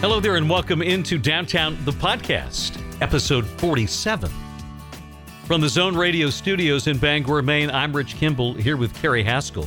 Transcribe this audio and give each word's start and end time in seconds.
Hello 0.00 0.20
there, 0.20 0.36
and 0.36 0.48
welcome 0.48 0.80
into 0.80 1.18
Downtown 1.18 1.76
the 1.84 1.90
Podcast, 1.90 2.80
episode 3.02 3.44
47. 3.44 4.30
From 5.44 5.60
the 5.60 5.68
Zone 5.68 5.96
Radio 5.96 6.30
studios 6.30 6.86
in 6.86 6.98
Bangor, 6.98 7.42
Maine, 7.42 7.68
I'm 7.68 7.94
Rich 7.94 8.14
Kimball 8.14 8.54
here 8.54 8.76
with 8.76 8.94
Carrie 8.94 9.24
Haskell. 9.24 9.66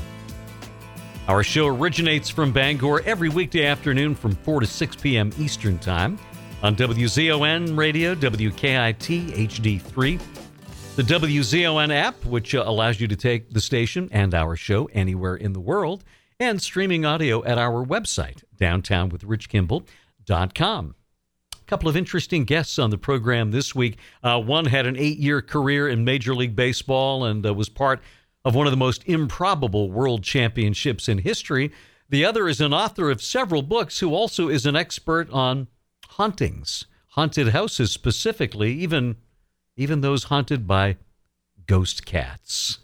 Our 1.28 1.44
show 1.44 1.68
originates 1.68 2.30
from 2.30 2.54
Bangor 2.54 3.02
every 3.02 3.28
weekday 3.28 3.66
afternoon 3.66 4.16
from 4.16 4.32
4 4.32 4.62
to 4.62 4.68
6 4.68 4.96
p.m. 4.96 5.32
Eastern 5.38 5.78
Time 5.80 6.18
on 6.64 6.78
WZON 6.78 7.78
Radio, 7.78 8.16
WKIT 8.16 9.34
HD3, 9.50 10.22
the 10.96 11.04
WZON 11.04 11.94
app, 11.94 12.24
which 12.24 12.56
uh, 12.56 12.64
allows 12.66 13.02
you 13.02 13.08
to 13.10 13.18
take 13.18 13.50
the 13.50 13.60
station 13.60 14.08
and 14.14 14.34
our 14.34 14.56
show 14.56 14.86
anywhere 14.94 15.36
in 15.36 15.52
the 15.52 15.60
world, 15.60 16.06
and 16.40 16.62
streaming 16.62 17.04
audio 17.06 17.44
at 17.44 17.58
our 17.58 17.86
website, 17.86 18.46
downtownwithrichkimball.com 18.58 19.86
com. 20.56 20.96
A 21.54 21.66
couple 21.66 21.90
of 21.90 21.98
interesting 21.98 22.44
guests 22.44 22.80
on 22.80 22.90
the 22.90 22.98
program 22.98 23.52
this 23.52 23.76
week. 23.76 23.98
Uh, 24.24 24.42
one 24.42 24.66
had 24.66 24.86
an 24.86 24.98
eight 24.98 25.18
year 25.18 25.42
career 25.42 25.88
in 25.88 26.04
Major 26.04 26.36
League 26.36 26.56
Baseball 26.56 27.26
and 27.26 27.46
uh, 27.46 27.54
was 27.54 27.70
part 27.70 28.02
of 28.44 28.56
one 28.56 28.68
of 28.68 28.72
the 28.72 28.78
most 28.78 29.04
improbable 29.06 29.92
world 29.92 30.24
championships 30.24 31.08
in 31.08 31.20
history. 31.20 31.72
The 32.10 32.26
other 32.26 32.48
is 32.48 32.60
an 32.60 32.74
author 32.74 33.10
of 33.10 33.22
several 33.22 33.62
books 33.62 34.00
who 34.00 34.14
also 34.14 34.50
is 34.50 34.66
an 34.66 34.76
expert 34.76 35.30
on 35.32 35.68
hauntings, 36.10 36.86
haunted 37.10 37.50
houses 37.50 37.92
specifically, 37.92 38.74
even, 38.74 39.18
even 39.78 40.02
those 40.02 40.26
haunted 40.26 40.68
by 40.68 40.98
ghost 41.68 42.06
cats. 42.06 42.80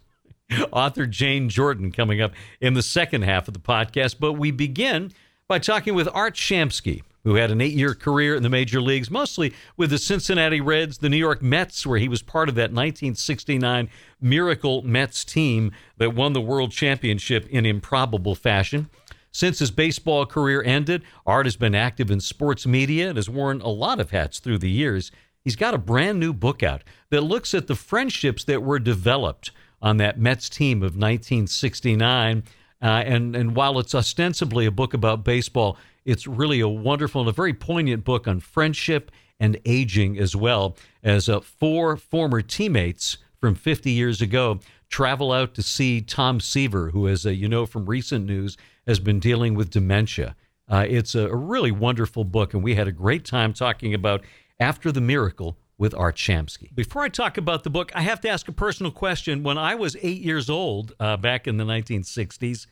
author 0.72 1.06
Jane 1.06 1.50
Jordan 1.50 1.92
coming 1.92 2.22
up 2.22 2.34
in 2.62 2.74
the 2.74 2.82
second 2.82 3.24
half 3.24 3.48
of 3.48 3.54
the 3.54 3.60
podcast. 3.60 4.16
But 4.20 4.34
we 4.34 4.52
begin 4.52 5.12
by 5.48 5.60
talking 5.60 5.96
with 5.96 6.08
Art 6.14 6.36
Shamsky, 6.36 7.04
who 7.28 7.36
had 7.36 7.52
an 7.52 7.60
eight 7.60 7.74
year 7.74 7.94
career 7.94 8.36
in 8.36 8.42
the 8.42 8.50
major 8.50 8.80
leagues, 8.80 9.12
mostly 9.12 9.54
with 9.76 9.90
the 9.90 9.98
Cincinnati 9.98 10.62
Reds, 10.62 11.00
the 11.00 11.10
New 11.10 11.18
York 11.18 11.42
Mets, 11.42 11.86
where 11.86 12.00
he 12.00 12.08
was 12.08 12.22
part 12.22 12.48
of 12.48 12.56
that 12.56 12.72
1969 12.72 13.90
Miracle 14.22 14.82
Mets 14.84 15.26
team 15.26 15.74
that 15.98 16.16
won 16.16 16.32
the 16.32 16.40
World 16.40 16.72
Championship 16.72 17.46
in 17.50 17.66
improbable 17.66 18.34
fashion. 18.34 18.90
Since 19.30 19.60
his 19.60 19.72
baseball 19.72 20.26
career 20.26 20.64
ended, 20.64 21.04
Art 21.26 21.46
has 21.46 21.58
been 21.58 21.76
active 21.76 22.10
in 22.10 22.22
sports 22.22 22.66
media 22.66 23.10
and 23.10 23.18
has 23.18 23.30
worn 23.30 23.60
a 23.60 23.68
lot 23.68 24.00
of 24.00 24.12
hats 24.12 24.40
through 24.40 24.60
the 24.60 24.72
years. 24.72 25.12
He's 25.44 25.58
got 25.58 25.74
a 25.74 25.78
brand 25.78 26.22
new 26.22 26.32
book 26.32 26.64
out 26.64 26.82
that 27.10 27.26
looks 27.26 27.54
at 27.54 27.68
the 27.68 27.76
friendships 27.76 28.46
that 28.46 28.64
were 28.64 28.80
developed 28.80 29.52
on 29.82 29.98
that 29.98 30.18
Mets 30.18 30.48
team 30.48 30.78
of 30.78 30.96
1969. 30.96 32.46
Uh, 32.82 32.86
and, 32.86 33.36
and 33.36 33.54
while 33.54 33.80
it's 33.80 33.94
ostensibly 33.94 34.66
a 34.66 34.72
book 34.72 34.94
about 34.94 35.26
baseball, 35.26 35.78
it's 36.08 36.26
really 36.26 36.62
a 36.62 36.70
wonderful 36.70 37.22
and 37.22 37.30
a 37.30 37.34
very 37.34 37.54
poignant 37.54 38.06
book 38.06 38.28
on 38.28 38.40
friendship 38.40 39.12
and 39.40 39.60
aging, 39.66 40.18
as 40.18 40.36
well 40.36 40.76
as 41.04 41.30
uh, 41.30 41.42
four 41.42 41.98
former 41.98 42.42
teammates 42.42 43.18
from 43.40 43.54
50 43.54 43.92
years 43.92 44.22
ago 44.22 44.60
travel 44.90 45.34
out 45.34 45.54
to 45.54 45.62
see 45.62 46.02
Tom 46.02 46.40
Seaver, 46.40 46.92
who, 46.92 47.10
as 47.10 47.26
uh, 47.26 47.30
you 47.30 47.50
know 47.50 47.66
from 47.66 47.86
recent 47.86 48.26
news, 48.26 48.58
has 48.88 49.00
been 49.00 49.20
dealing 49.20 49.54
with 49.54 49.70
dementia. 49.70 50.36
Uh, 50.70 50.86
it's 50.88 51.14
a, 51.14 51.34
really 51.36 51.72
wonderful 51.72 52.24
book, 52.24 52.54
and 52.54 52.64
we 52.64 52.76
had 52.76 52.88
a 52.88 52.92
great 52.92 53.26
time 53.26 53.54
talking 53.54 53.94
about 53.94 54.24
After 54.62 54.92
the 54.92 55.02
Miracle 55.02 55.58
with 55.78 55.94
Art 55.94 56.16
Shamsky. 56.16 56.74
Before 56.74 57.04
I 57.04 57.10
talk 57.10 57.38
about 57.38 57.64
the 57.64 57.70
book, 57.70 57.92
I 57.94 58.02
have 58.02 58.22
to 58.22 58.30
ask 58.30 58.48
a 58.48 58.54
personal 58.54 58.92
question. 58.92 59.44
When 59.44 59.58
I 59.58 59.76
was 59.76 59.96
eight 60.02 60.22
years 60.22 60.50
old 60.50 60.94
uh, 61.00 61.18
back 61.18 61.48
in 61.48 61.58
the 61.58 61.66
1960s, 61.66 62.66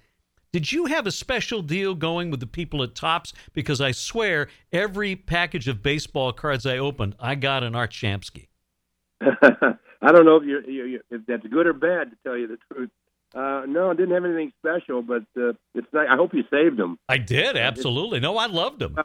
did 0.56 0.72
you 0.72 0.86
have 0.86 1.06
a 1.06 1.12
special 1.12 1.62
deal 1.62 1.94
going 1.96 2.32
with 2.32 2.40
the 2.40 2.48
people 2.48 2.82
at 2.82 2.96
Tops? 2.96 3.34
Because 3.52 3.82
I 3.82 3.92
swear, 3.92 4.48
every 4.72 5.14
package 5.14 5.68
of 5.68 5.84
baseball 5.84 6.32
cards 6.32 6.66
I 6.66 6.78
opened, 6.78 7.14
I 7.20 7.36
got 7.36 7.62
an 7.62 7.76
Art 7.76 7.92
Shamsky. 7.92 8.48
I 9.22 10.12
don't 10.14 10.24
know 10.24 10.38
if, 10.38 10.46
you're, 10.46 10.64
you're, 10.64 11.02
if 11.12 11.26
that's 11.28 11.46
good 11.46 11.68
or 11.68 11.74
bad, 11.74 12.12
to 12.12 12.18
tell 12.24 12.38
you 12.38 12.48
the 12.48 12.58
truth. 12.72 12.90
Uh, 13.34 13.64
no, 13.68 13.92
I 13.92 13.96
didn't 13.96 14.14
have 14.14 14.24
anything 14.24 14.54
special, 14.60 15.02
but 15.02 15.24
uh, 15.38 15.52
it's 15.74 15.88
nice. 15.92 16.08
I 16.10 16.16
hope 16.16 16.34
you 16.34 16.46
saved 16.50 16.78
them. 16.78 17.00
I 17.10 17.18
did, 17.18 17.58
absolutely. 17.58 18.22
No, 18.22 18.38
I 18.38 18.46
loved 18.46 18.80
them. 18.80 18.96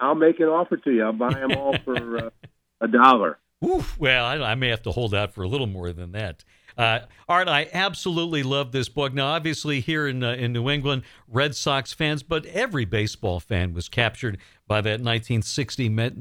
I'll 0.00 0.16
make 0.16 0.40
an 0.40 0.46
offer 0.46 0.78
to 0.78 0.90
you. 0.90 1.04
I'll 1.04 1.12
buy 1.12 1.32
them 1.32 1.52
all 1.52 1.78
for 1.84 2.18
uh, 2.26 2.30
a 2.80 2.88
dollar. 2.88 3.38
Oof, 3.64 3.96
well, 4.00 4.24
I, 4.24 4.34
I, 4.38 4.54
may 4.56 4.70
have 4.70 4.82
to 4.82 4.90
hold 4.90 5.14
out 5.14 5.32
for 5.32 5.44
a 5.44 5.48
little 5.48 5.68
more 5.68 5.92
than 5.92 6.10
that. 6.10 6.42
Uh, 6.76 7.00
Art, 7.28 7.48
I 7.48 7.68
absolutely 7.72 8.42
love 8.42 8.72
this 8.72 8.88
book. 8.88 9.12
Now, 9.12 9.28
obviously, 9.28 9.80
here 9.80 10.06
in 10.06 10.22
uh, 10.22 10.32
in 10.32 10.52
New 10.52 10.68
England, 10.68 11.02
Red 11.28 11.54
Sox 11.54 11.92
fans, 11.92 12.22
but 12.22 12.46
every 12.46 12.84
baseball 12.84 13.40
fan 13.40 13.74
was 13.74 13.88
captured 13.88 14.38
by 14.66 14.80
that 14.80 15.00
1960 15.00 15.88
Met, 15.88 16.14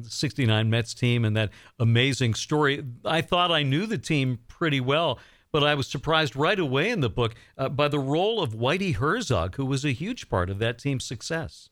Mets 0.67 0.93
team 0.93 1.25
and 1.25 1.35
that 1.37 1.49
amazing 1.79 2.33
story. 2.33 2.83
I 3.05 3.21
thought 3.21 3.51
I 3.51 3.63
knew 3.63 3.85
the 3.85 3.97
team 3.97 4.39
pretty 4.47 4.81
well, 4.81 5.19
but 5.51 5.63
I 5.63 5.75
was 5.75 5.87
surprised 5.87 6.35
right 6.35 6.59
away 6.59 6.89
in 6.89 7.01
the 7.01 7.09
book 7.09 7.35
uh, 7.57 7.69
by 7.69 7.87
the 7.87 7.99
role 7.99 8.41
of 8.41 8.53
Whitey 8.53 8.95
Herzog, 8.95 9.55
who 9.55 9.65
was 9.65 9.85
a 9.85 9.91
huge 9.91 10.29
part 10.29 10.49
of 10.49 10.59
that 10.59 10.79
team's 10.79 11.05
success. 11.05 11.69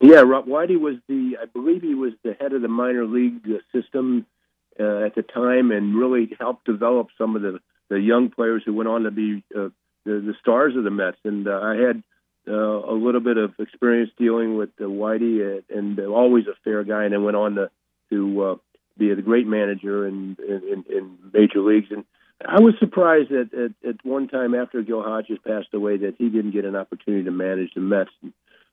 Yeah, 0.00 0.22
Whitey 0.22 0.78
was 0.78 0.96
the, 1.08 1.38
I 1.40 1.46
believe 1.46 1.82
he 1.82 1.94
was 1.94 2.12
the 2.22 2.34
head 2.38 2.52
of 2.52 2.62
the 2.62 2.68
minor 2.68 3.06
league 3.06 3.46
system 3.72 4.26
uh, 4.78 5.06
at 5.06 5.14
the 5.14 5.22
time, 5.22 5.70
and 5.70 5.94
really 5.94 6.34
helped 6.38 6.64
develop 6.64 7.08
some 7.18 7.36
of 7.36 7.42
the 7.42 7.60
the 7.90 8.00
young 8.00 8.30
players 8.30 8.62
who 8.64 8.72
went 8.72 8.88
on 8.88 9.02
to 9.02 9.10
be 9.10 9.44
uh, 9.54 9.68
the, 10.04 10.20
the 10.20 10.34
stars 10.40 10.74
of 10.76 10.84
the 10.84 10.90
Mets. 10.90 11.18
And 11.24 11.46
uh, 11.46 11.60
I 11.62 11.76
had 11.76 12.02
uh, 12.48 12.52
a 12.52 12.94
little 12.94 13.20
bit 13.20 13.36
of 13.36 13.52
experience 13.58 14.10
dealing 14.18 14.56
with 14.56 14.70
uh, 14.80 14.84
Whitey, 14.84 15.62
and, 15.68 15.98
and 15.98 16.00
always 16.00 16.46
a 16.46 16.54
fair 16.64 16.82
guy, 16.84 17.04
and 17.04 17.12
then 17.12 17.24
went 17.24 17.36
on 17.36 17.54
to 17.56 17.70
to 18.10 18.42
uh, 18.42 18.54
be 18.96 19.10
a 19.10 19.16
great 19.16 19.46
manager 19.46 20.06
in, 20.06 20.36
in 20.46 20.84
in 20.88 21.18
major 21.32 21.60
leagues. 21.60 21.88
And 21.90 22.04
I 22.46 22.60
was 22.60 22.74
surprised 22.78 23.30
that 23.30 23.54
at, 23.54 23.88
at 23.88 24.04
one 24.04 24.28
time 24.28 24.54
after 24.54 24.82
Gil 24.82 25.02
Hodges 25.02 25.38
passed 25.46 25.72
away 25.72 25.98
that 25.98 26.16
he 26.18 26.28
didn't 26.28 26.50
get 26.50 26.64
an 26.64 26.76
opportunity 26.76 27.24
to 27.24 27.30
manage 27.30 27.74
the 27.74 27.80
Mets. 27.80 28.10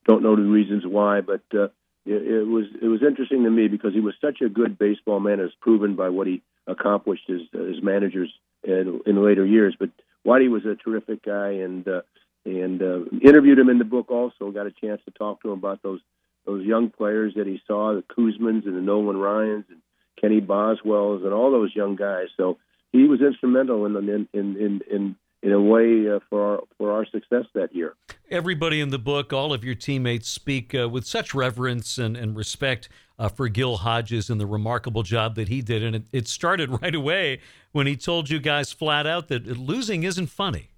Don't 0.07 0.23
know 0.23 0.35
the 0.35 0.41
reasons 0.41 0.83
why, 0.85 1.21
but 1.21 1.41
uh, 1.53 1.67
it, 2.05 2.21
it 2.21 2.47
was 2.47 2.65
it 2.81 2.87
was 2.87 3.01
interesting 3.03 3.43
to 3.43 3.49
me 3.49 3.67
because 3.67 3.93
he 3.93 3.99
was 3.99 4.15
such 4.21 4.41
a 4.41 4.49
good 4.49 4.77
baseball 4.77 5.19
man, 5.19 5.39
as 5.39 5.51
proven 5.59 5.95
by 5.95 6.09
what 6.09 6.27
he 6.27 6.41
accomplished 6.67 7.29
as 7.29 7.41
as 7.53 7.81
managers 7.81 8.31
in, 8.63 9.01
in 9.05 9.23
later 9.23 9.45
years. 9.45 9.75
But 9.79 9.89
Whitey 10.25 10.49
was 10.49 10.65
a 10.65 10.75
terrific 10.75 11.23
guy, 11.23 11.49
and 11.49 11.87
uh, 11.87 12.01
and 12.45 12.81
uh, 12.81 13.05
interviewed 13.21 13.59
him 13.59 13.69
in 13.69 13.77
the 13.77 13.85
book. 13.85 14.09
Also, 14.09 14.51
got 14.51 14.65
a 14.65 14.71
chance 14.71 15.01
to 15.05 15.11
talk 15.11 15.41
to 15.41 15.51
him 15.51 15.59
about 15.59 15.81
those 15.83 16.01
those 16.45 16.65
young 16.65 16.89
players 16.89 17.33
that 17.35 17.47
he 17.47 17.61
saw, 17.67 17.93
the 17.93 18.01
Koosmans 18.01 18.65
and 18.65 18.75
the 18.75 18.81
Nolan 18.81 19.17
Ryans 19.17 19.65
and 19.69 19.81
Kenny 20.19 20.39
Boswell's 20.39 21.23
and 21.23 21.33
all 21.33 21.51
those 21.51 21.75
young 21.75 21.95
guys. 21.95 22.27
So 22.35 22.57
he 22.91 23.03
was 23.03 23.21
instrumental 23.21 23.85
in 23.85 23.95
in 23.95 24.27
in 24.33 24.57
in, 24.57 24.81
in 24.89 25.15
in 25.43 25.51
a 25.51 25.61
way 25.61 26.09
uh, 26.09 26.19
for 26.29 26.41
our 26.41 26.61
for 26.77 26.91
our 26.91 27.05
success 27.05 27.45
that 27.53 27.75
year. 27.75 27.95
Everybody 28.31 28.79
in 28.79 28.91
the 28.91 28.97
book, 28.97 29.33
all 29.33 29.51
of 29.51 29.65
your 29.65 29.75
teammates 29.75 30.29
speak 30.29 30.73
uh, 30.73 30.87
with 30.87 31.05
such 31.05 31.33
reverence 31.33 31.97
and, 31.97 32.15
and 32.15 32.33
respect 32.33 32.87
uh, 33.19 33.27
for 33.27 33.49
Gil 33.49 33.75
Hodges 33.75 34.29
and 34.29 34.39
the 34.39 34.45
remarkable 34.45 35.03
job 35.03 35.35
that 35.35 35.49
he 35.49 35.61
did, 35.61 35.83
and 35.83 35.97
it, 35.97 36.03
it, 36.13 36.27
started 36.29 36.69
right 36.81 36.95
away 36.95 37.41
when 37.73 37.87
he 37.87 37.97
told 37.97 38.29
you 38.29 38.39
guys 38.39 38.71
flat 38.71 39.05
out 39.05 39.27
that 39.27 39.45
losing 39.45 40.03
isn't 40.03 40.27
funny. 40.27 40.69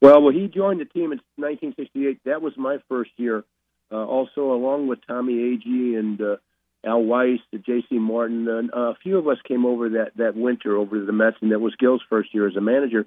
Well, 0.00 0.22
well, 0.22 0.32
he 0.32 0.48
joined 0.48 0.80
the 0.80 0.86
team 0.86 1.12
in 1.12 1.20
1968. 1.36 2.20
That 2.24 2.40
was 2.40 2.54
my 2.56 2.78
first 2.88 3.10
year. 3.18 3.44
Uh, 3.92 3.96
also, 3.96 4.54
along 4.54 4.86
with 4.86 5.00
Tommy 5.06 5.34
Agee 5.34 5.98
and 5.98 6.18
uh, 6.18 6.36
Al 6.82 7.02
Weis, 7.02 7.40
J.C. 7.52 7.98
Martin, 7.98 8.48
uh, 8.48 8.78
a 8.78 8.94
few 9.02 9.18
of 9.18 9.28
us 9.28 9.36
came 9.46 9.66
over 9.66 9.90
that 9.90 10.12
that 10.16 10.34
winter 10.34 10.78
over 10.78 10.98
to 10.98 11.04
the 11.04 11.12
Mets, 11.12 11.36
and 11.42 11.52
that 11.52 11.60
was 11.60 11.74
Gil's 11.78 12.02
first 12.08 12.32
year 12.32 12.48
as 12.48 12.56
a 12.56 12.62
manager 12.62 13.04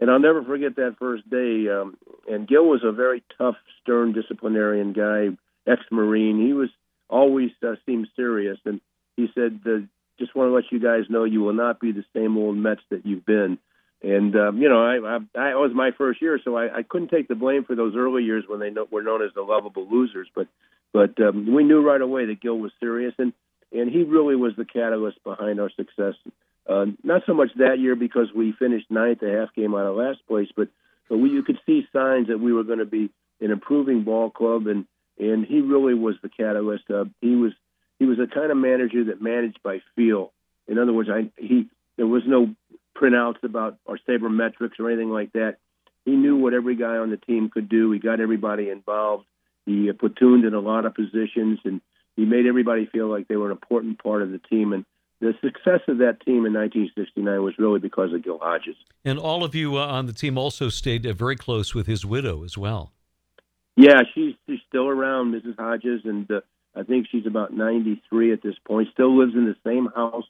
and 0.00 0.10
I'll 0.10 0.20
never 0.20 0.42
forget 0.42 0.76
that 0.76 0.96
first 0.98 1.28
day. 1.28 1.68
Um, 1.68 1.96
and 2.28 2.48
Gil 2.48 2.66
was 2.66 2.82
a 2.84 2.92
very 2.92 3.22
tough, 3.38 3.56
stern 3.82 4.12
disciplinarian 4.12 4.92
guy, 4.92 5.28
ex-marine. 5.70 6.44
He 6.44 6.52
was 6.52 6.70
always 7.08 7.50
uh, 7.66 7.74
seemed 7.86 8.08
serious, 8.16 8.58
and 8.64 8.80
he 9.16 9.28
said, 9.34 9.60
uh, 9.66 9.78
"Just 10.18 10.34
want 10.34 10.50
to 10.50 10.54
let 10.54 10.72
you 10.72 10.80
guys 10.80 11.08
know 11.08 11.24
you 11.24 11.40
will 11.40 11.54
not 11.54 11.80
be 11.80 11.92
the 11.92 12.04
same 12.14 12.36
old 12.36 12.56
Mets 12.56 12.82
that 12.90 13.06
you've 13.06 13.26
been." 13.26 13.58
And 14.02 14.36
um, 14.36 14.58
you 14.60 14.68
know, 14.68 14.84
I, 14.84 15.16
I, 15.38 15.50
I 15.52 15.54
was 15.54 15.72
my 15.74 15.90
first 15.96 16.20
year, 16.20 16.38
so 16.44 16.56
I, 16.56 16.78
I 16.78 16.82
couldn't 16.82 17.08
take 17.08 17.28
the 17.28 17.34
blame 17.34 17.64
for 17.64 17.74
those 17.74 17.94
early 17.96 18.22
years 18.22 18.44
when 18.46 18.60
they 18.60 18.70
know, 18.70 18.86
were 18.90 19.02
known 19.02 19.22
as 19.22 19.32
the 19.34 19.42
lovable 19.42 19.88
losers. 19.88 20.28
But 20.34 20.48
but 20.92 21.18
um, 21.20 21.52
we 21.54 21.64
knew 21.64 21.80
right 21.80 22.00
away 22.00 22.26
that 22.26 22.40
Gil 22.40 22.58
was 22.58 22.72
serious, 22.80 23.14
and 23.18 23.32
and 23.72 23.90
he 23.90 24.02
really 24.02 24.36
was 24.36 24.52
the 24.56 24.64
catalyst 24.64 25.22
behind 25.24 25.60
our 25.60 25.70
success 25.70 26.14
uh, 26.68 26.86
not 27.02 27.22
so 27.26 27.34
much 27.34 27.50
that 27.56 27.78
year 27.78 27.94
because 27.94 28.28
we 28.34 28.52
finished 28.52 28.90
ninth, 28.90 29.22
a 29.22 29.30
half 29.30 29.54
game 29.54 29.74
out 29.74 29.86
of 29.86 29.96
last 29.96 30.26
place, 30.26 30.48
but 30.56 30.68
but 31.08 31.18
we, 31.18 31.30
you 31.30 31.42
could 31.42 31.58
see 31.66 31.86
signs 31.92 32.28
that 32.28 32.40
we 32.40 32.52
were 32.52 32.64
going 32.64 32.78
to 32.78 32.86
be 32.86 33.10
an 33.40 33.50
improving 33.50 34.04
ball 34.04 34.30
club, 34.30 34.66
and 34.66 34.86
and 35.18 35.44
he 35.44 35.60
really 35.60 35.94
was 35.94 36.16
the 36.22 36.28
catalyst. 36.28 36.90
Uh, 36.90 37.04
he 37.20 37.36
was 37.36 37.52
he 37.98 38.06
was 38.06 38.18
a 38.18 38.26
kind 38.26 38.50
of 38.50 38.56
manager 38.56 39.04
that 39.04 39.20
managed 39.20 39.62
by 39.62 39.80
feel. 39.94 40.32
In 40.66 40.78
other 40.78 40.92
words, 40.92 41.10
I 41.12 41.30
he 41.36 41.68
there 41.96 42.06
was 42.06 42.22
no 42.26 42.54
printouts 42.96 43.42
about 43.42 43.76
our 43.86 43.98
sabermetrics 44.08 44.78
or 44.78 44.90
anything 44.90 45.10
like 45.10 45.32
that. 45.32 45.56
He 46.04 46.12
knew 46.12 46.36
what 46.36 46.54
every 46.54 46.76
guy 46.76 46.96
on 46.96 47.10
the 47.10 47.16
team 47.16 47.50
could 47.50 47.68
do. 47.68 47.90
He 47.90 47.98
got 47.98 48.20
everybody 48.20 48.70
involved. 48.70 49.24
He 49.66 49.88
uh, 49.88 49.94
platooned 49.94 50.46
in 50.46 50.54
a 50.54 50.60
lot 50.60 50.84
of 50.84 50.94
positions, 50.94 51.60
and 51.64 51.80
he 52.16 52.24
made 52.24 52.46
everybody 52.46 52.86
feel 52.86 53.08
like 53.08 53.28
they 53.28 53.36
were 53.36 53.46
an 53.46 53.52
important 53.52 54.02
part 54.02 54.22
of 54.22 54.30
the 54.30 54.38
team. 54.38 54.72
And 54.72 54.84
the 55.24 55.32
success 55.42 55.80
of 55.88 55.98
that 55.98 56.20
team 56.20 56.44
in 56.44 56.52
1969 56.52 57.42
was 57.42 57.54
really 57.58 57.80
because 57.80 58.12
of 58.12 58.22
Gil 58.22 58.38
Hodges. 58.38 58.76
And 59.06 59.18
all 59.18 59.42
of 59.42 59.54
you 59.54 59.78
uh, 59.78 59.86
on 59.86 60.04
the 60.04 60.12
team 60.12 60.36
also 60.36 60.68
stayed 60.68 61.06
uh, 61.06 61.14
very 61.14 61.34
close 61.34 61.74
with 61.74 61.86
his 61.86 62.04
widow 62.04 62.44
as 62.44 62.58
well. 62.58 62.92
Yeah, 63.74 64.02
she's, 64.14 64.34
she's 64.46 64.60
still 64.68 64.86
around, 64.86 65.32
Mrs. 65.32 65.58
Hodges, 65.58 66.02
and 66.04 66.30
uh, 66.30 66.42
I 66.76 66.82
think 66.82 67.06
she's 67.10 67.26
about 67.26 67.54
93 67.54 68.34
at 68.34 68.42
this 68.42 68.54
point. 68.66 68.88
Still 68.92 69.18
lives 69.18 69.34
in 69.34 69.46
the 69.46 69.56
same 69.66 69.88
house 69.96 70.26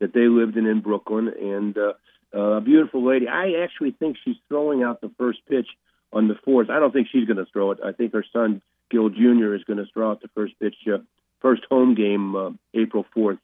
that 0.00 0.12
they 0.12 0.28
lived 0.28 0.58
in 0.58 0.66
in 0.66 0.80
Brooklyn, 0.80 1.32
and 1.40 1.76
uh, 1.78 1.92
uh, 2.34 2.58
a 2.58 2.60
beautiful 2.60 3.02
lady. 3.02 3.26
I 3.26 3.62
actually 3.62 3.92
think 3.92 4.18
she's 4.22 4.36
throwing 4.48 4.82
out 4.82 5.00
the 5.00 5.10
first 5.16 5.38
pitch 5.48 5.68
on 6.12 6.28
the 6.28 6.36
fourth. 6.44 6.68
I 6.68 6.80
don't 6.80 6.92
think 6.92 7.08
she's 7.10 7.26
going 7.26 7.38
to 7.38 7.50
throw 7.50 7.70
it. 7.70 7.78
I 7.82 7.92
think 7.92 8.12
her 8.12 8.24
son 8.30 8.60
Gil 8.90 9.08
Jr. 9.08 9.54
is 9.54 9.64
going 9.64 9.78
to 9.78 9.86
throw 9.92 10.10
out 10.10 10.20
the 10.20 10.28
first 10.34 10.52
pitch, 10.60 10.76
uh, 10.92 10.98
first 11.40 11.62
home 11.70 11.94
game, 11.94 12.36
uh, 12.36 12.50
April 12.74 13.06
4th 13.16 13.38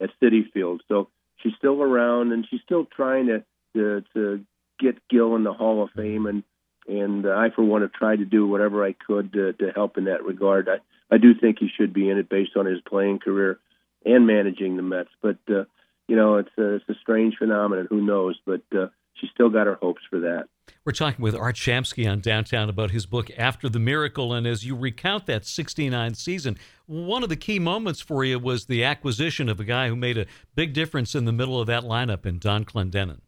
at 0.00 0.10
Citi 0.22 0.50
Field. 0.52 0.82
So 0.88 1.08
she's 1.38 1.54
still 1.58 1.82
around, 1.82 2.32
and 2.32 2.46
she's 2.48 2.60
still 2.62 2.84
trying 2.84 3.26
to 3.26 3.44
to, 3.74 4.04
to 4.14 4.44
get 4.78 4.96
Gil 5.08 5.34
in 5.36 5.44
the 5.44 5.52
Hall 5.52 5.82
of 5.82 5.90
Fame, 5.90 6.26
and 6.26 6.42
and 6.86 7.26
I 7.26 7.50
for 7.50 7.62
one 7.62 7.82
have 7.82 7.92
tried 7.92 8.18
to 8.18 8.24
do 8.24 8.46
whatever 8.46 8.84
I 8.84 8.92
could 8.92 9.32
to, 9.32 9.52
to 9.54 9.72
help 9.74 9.98
in 9.98 10.04
that 10.04 10.24
regard. 10.24 10.68
I 10.68 10.78
I 11.14 11.18
do 11.18 11.34
think 11.34 11.58
he 11.58 11.68
should 11.68 11.92
be 11.92 12.08
in 12.08 12.18
it 12.18 12.28
based 12.28 12.56
on 12.56 12.66
his 12.66 12.80
playing 12.80 13.20
career 13.20 13.58
and 14.04 14.26
managing 14.26 14.76
the 14.76 14.82
Mets, 14.82 15.10
but. 15.22 15.38
Uh, 15.48 15.64
you 16.06 16.16
know, 16.16 16.36
it's 16.36 16.50
a, 16.58 16.74
it's 16.74 16.88
a 16.88 16.94
strange 17.00 17.36
phenomenon. 17.38 17.86
Who 17.88 18.02
knows? 18.02 18.38
But 18.44 18.62
uh, 18.76 18.88
she 19.20 19.28
still 19.32 19.48
got 19.48 19.66
her 19.66 19.78
hopes 19.80 20.02
for 20.08 20.20
that. 20.20 20.44
We're 20.84 20.92
talking 20.92 21.22
with 21.22 21.34
Art 21.34 21.56
Shamsky 21.56 22.10
on 22.10 22.20
Downtown 22.20 22.68
about 22.68 22.90
his 22.90 23.06
book 23.06 23.30
After 23.36 23.68
the 23.68 23.78
Miracle. 23.78 24.32
And 24.32 24.46
as 24.46 24.64
you 24.64 24.76
recount 24.76 25.26
that 25.26 25.46
69 25.46 26.14
season, 26.14 26.58
one 26.86 27.22
of 27.22 27.28
the 27.28 27.36
key 27.36 27.58
moments 27.58 28.00
for 28.00 28.24
you 28.24 28.38
was 28.38 28.66
the 28.66 28.84
acquisition 28.84 29.48
of 29.48 29.60
a 29.60 29.64
guy 29.64 29.88
who 29.88 29.96
made 29.96 30.18
a 30.18 30.26
big 30.54 30.72
difference 30.72 31.14
in 31.14 31.24
the 31.24 31.32
middle 31.32 31.60
of 31.60 31.66
that 31.66 31.84
lineup 31.84 32.26
in 32.26 32.38
Donn 32.38 32.64
Clendenon. 32.64 33.20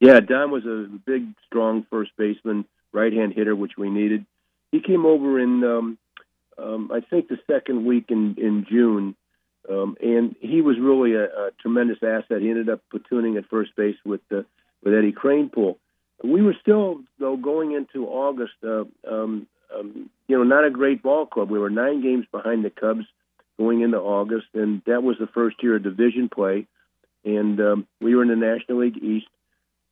Yeah, 0.00 0.20
Don 0.20 0.50
was 0.50 0.64
a 0.64 0.88
big, 1.04 1.26
strong 1.46 1.86
first 1.90 2.10
baseman, 2.16 2.64
right 2.92 3.12
hand 3.12 3.34
hitter, 3.34 3.54
which 3.54 3.72
we 3.78 3.88
needed. 3.88 4.26
He 4.72 4.80
came 4.80 5.06
over 5.06 5.38
in, 5.38 5.62
um, 5.62 5.98
um, 6.58 6.90
I 6.92 7.00
think, 7.00 7.28
the 7.28 7.38
second 7.46 7.84
week 7.84 8.06
in, 8.08 8.36
in 8.38 8.66
June 8.68 9.14
um, 9.68 9.96
and 10.00 10.34
he 10.40 10.60
was 10.60 10.76
really 10.80 11.14
a, 11.14 11.24
a 11.24 11.50
tremendous 11.60 11.98
asset. 12.02 12.40
He 12.40 12.50
ended 12.50 12.68
up 12.68 12.80
platooning 12.92 13.38
at 13.38 13.48
first 13.48 13.74
base 13.76 13.96
with 14.04 14.20
uh, 14.32 14.42
with 14.82 14.94
Eddie 14.94 15.12
Kranepool. 15.12 15.76
We 16.24 16.42
were 16.42 16.56
still 16.60 17.00
though 17.18 17.36
going 17.36 17.72
into 17.72 18.06
August. 18.06 18.54
Uh, 18.62 18.84
um, 19.08 19.46
um, 19.74 20.10
you 20.28 20.36
know, 20.36 20.44
not 20.44 20.64
a 20.64 20.70
great 20.70 21.02
ball 21.02 21.26
club. 21.26 21.50
We 21.50 21.58
were 21.58 21.70
nine 21.70 22.02
games 22.02 22.26
behind 22.30 22.64
the 22.64 22.70
Cubs 22.70 23.06
going 23.58 23.80
into 23.80 23.98
August, 23.98 24.46
and 24.54 24.82
that 24.86 25.02
was 25.02 25.16
the 25.18 25.26
first 25.26 25.62
year 25.62 25.76
of 25.76 25.82
division 25.82 26.28
play. 26.28 26.66
And 27.24 27.60
um, 27.60 27.86
we 28.00 28.14
were 28.14 28.22
in 28.22 28.28
the 28.28 28.36
National 28.36 28.78
League 28.78 29.02
East. 29.02 29.26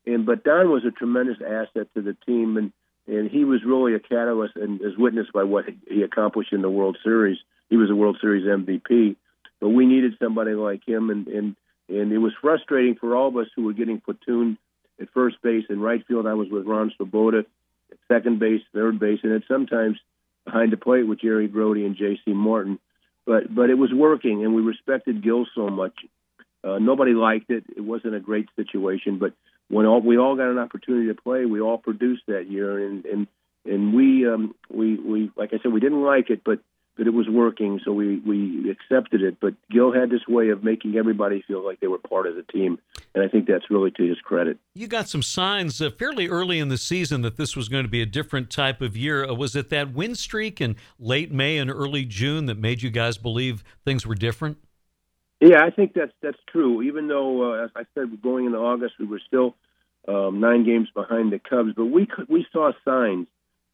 And 0.06 0.26
but 0.26 0.44
Don 0.44 0.70
was 0.70 0.84
a 0.84 0.90
tremendous 0.90 1.38
asset 1.40 1.88
to 1.94 2.02
the 2.02 2.16
team, 2.26 2.56
and 2.56 2.72
and 3.06 3.30
he 3.30 3.44
was 3.44 3.64
really 3.64 3.94
a 3.94 4.00
catalyst, 4.00 4.56
and 4.56 4.80
as 4.82 4.96
witnessed 4.96 5.32
by 5.32 5.42
what 5.42 5.64
he 5.88 6.02
accomplished 6.02 6.52
in 6.52 6.62
the 6.62 6.70
World 6.70 6.96
Series. 7.02 7.38
He 7.68 7.76
was 7.76 7.90
a 7.90 7.94
World 7.94 8.18
Series 8.20 8.46
MVP 8.46 9.16
but 9.60 9.68
we 9.68 9.86
needed 9.86 10.14
somebody 10.20 10.52
like 10.52 10.86
him, 10.86 11.10
and 11.10 11.28
and 11.28 11.56
and 11.88 12.12
it 12.12 12.18
was 12.18 12.32
frustrating 12.40 12.96
for 12.96 13.14
all 13.14 13.28
of 13.28 13.36
us 13.36 13.48
who 13.54 13.64
were 13.64 13.72
getting 13.72 14.00
platooned 14.00 14.56
at 15.00 15.10
first 15.10 15.40
base 15.42 15.64
and 15.68 15.82
right 15.82 16.06
field. 16.06 16.26
I 16.26 16.34
was 16.34 16.48
with 16.50 16.66
Ron 16.66 16.92
Swoboda 16.96 17.44
at 17.90 17.98
second 18.08 18.38
base, 18.38 18.62
third 18.74 18.98
base, 18.98 19.20
and 19.22 19.32
then 19.32 19.44
sometimes 19.48 19.98
behind 20.44 20.72
the 20.72 20.76
plate 20.76 21.06
with 21.06 21.20
Jerry 21.20 21.48
Grote 21.48 21.78
and 21.78 21.96
J.C. 21.96 22.32
Martin. 22.32 22.78
But 23.26 23.54
but 23.54 23.70
it 23.70 23.78
was 23.78 23.92
working, 23.92 24.44
and 24.44 24.54
we 24.54 24.62
respected 24.62 25.22
Gil 25.22 25.46
so 25.54 25.68
much. 25.68 25.94
Uh, 26.62 26.78
nobody 26.78 27.12
liked 27.12 27.50
it. 27.50 27.64
It 27.74 27.80
wasn't 27.80 28.14
a 28.14 28.20
great 28.20 28.48
situation, 28.56 29.18
but 29.18 29.32
when 29.68 29.86
all, 29.86 30.00
we 30.00 30.18
all 30.18 30.36
got 30.36 30.50
an 30.50 30.58
opportunity 30.58 31.06
to 31.08 31.14
play, 31.14 31.46
we 31.46 31.60
all 31.60 31.78
produced 31.78 32.22
that 32.26 32.50
year, 32.50 32.84
and 32.84 33.04
and 33.06 33.26
and 33.64 33.94
we 33.94 34.26
um, 34.26 34.54
we 34.70 34.96
we 34.96 35.30
like 35.36 35.52
I 35.52 35.58
said, 35.62 35.72
we 35.72 35.80
didn't 35.80 36.02
like 36.02 36.30
it, 36.30 36.42
but 36.44 36.60
that 37.00 37.06
it 37.06 37.14
was 37.14 37.30
working, 37.30 37.80
so 37.82 37.94
we 37.94 38.18
we 38.18 38.70
accepted 38.70 39.22
it. 39.22 39.38
But 39.40 39.54
Gil 39.70 39.90
had 39.90 40.10
this 40.10 40.28
way 40.28 40.50
of 40.50 40.62
making 40.62 40.96
everybody 40.96 41.42
feel 41.48 41.64
like 41.64 41.80
they 41.80 41.86
were 41.86 41.96
part 41.96 42.26
of 42.26 42.36
the 42.36 42.42
team, 42.42 42.78
and 43.14 43.24
I 43.24 43.28
think 43.28 43.48
that's 43.48 43.70
really 43.70 43.90
to 43.92 44.06
his 44.06 44.18
credit. 44.18 44.58
You 44.74 44.86
got 44.86 45.08
some 45.08 45.22
signs 45.22 45.80
uh, 45.80 45.88
fairly 45.88 46.28
early 46.28 46.58
in 46.58 46.68
the 46.68 46.76
season 46.76 47.22
that 47.22 47.38
this 47.38 47.56
was 47.56 47.70
going 47.70 47.84
to 47.84 47.90
be 47.90 48.02
a 48.02 48.06
different 48.06 48.50
type 48.50 48.82
of 48.82 48.98
year. 48.98 49.24
Uh, 49.24 49.32
was 49.32 49.56
it 49.56 49.70
that 49.70 49.94
win 49.94 50.14
streak 50.14 50.60
in 50.60 50.76
late 50.98 51.32
May 51.32 51.56
and 51.56 51.70
early 51.70 52.04
June 52.04 52.44
that 52.46 52.58
made 52.58 52.82
you 52.82 52.90
guys 52.90 53.16
believe 53.16 53.64
things 53.82 54.06
were 54.06 54.14
different? 54.14 54.58
Yeah, 55.40 55.64
I 55.64 55.70
think 55.70 55.94
that's 55.94 56.12
that's 56.20 56.38
true. 56.52 56.82
Even 56.82 57.08
though, 57.08 57.54
uh, 57.54 57.64
as 57.64 57.70
I 57.74 57.84
said, 57.94 58.20
going 58.22 58.44
into 58.44 58.58
August, 58.58 58.96
we 59.00 59.06
were 59.06 59.22
still 59.26 59.54
um, 60.06 60.38
nine 60.38 60.66
games 60.66 60.88
behind 60.92 61.32
the 61.32 61.38
Cubs, 61.38 61.72
but 61.74 61.86
we 61.86 62.04
could, 62.04 62.28
we 62.28 62.46
saw 62.52 62.72
signs 62.84 63.26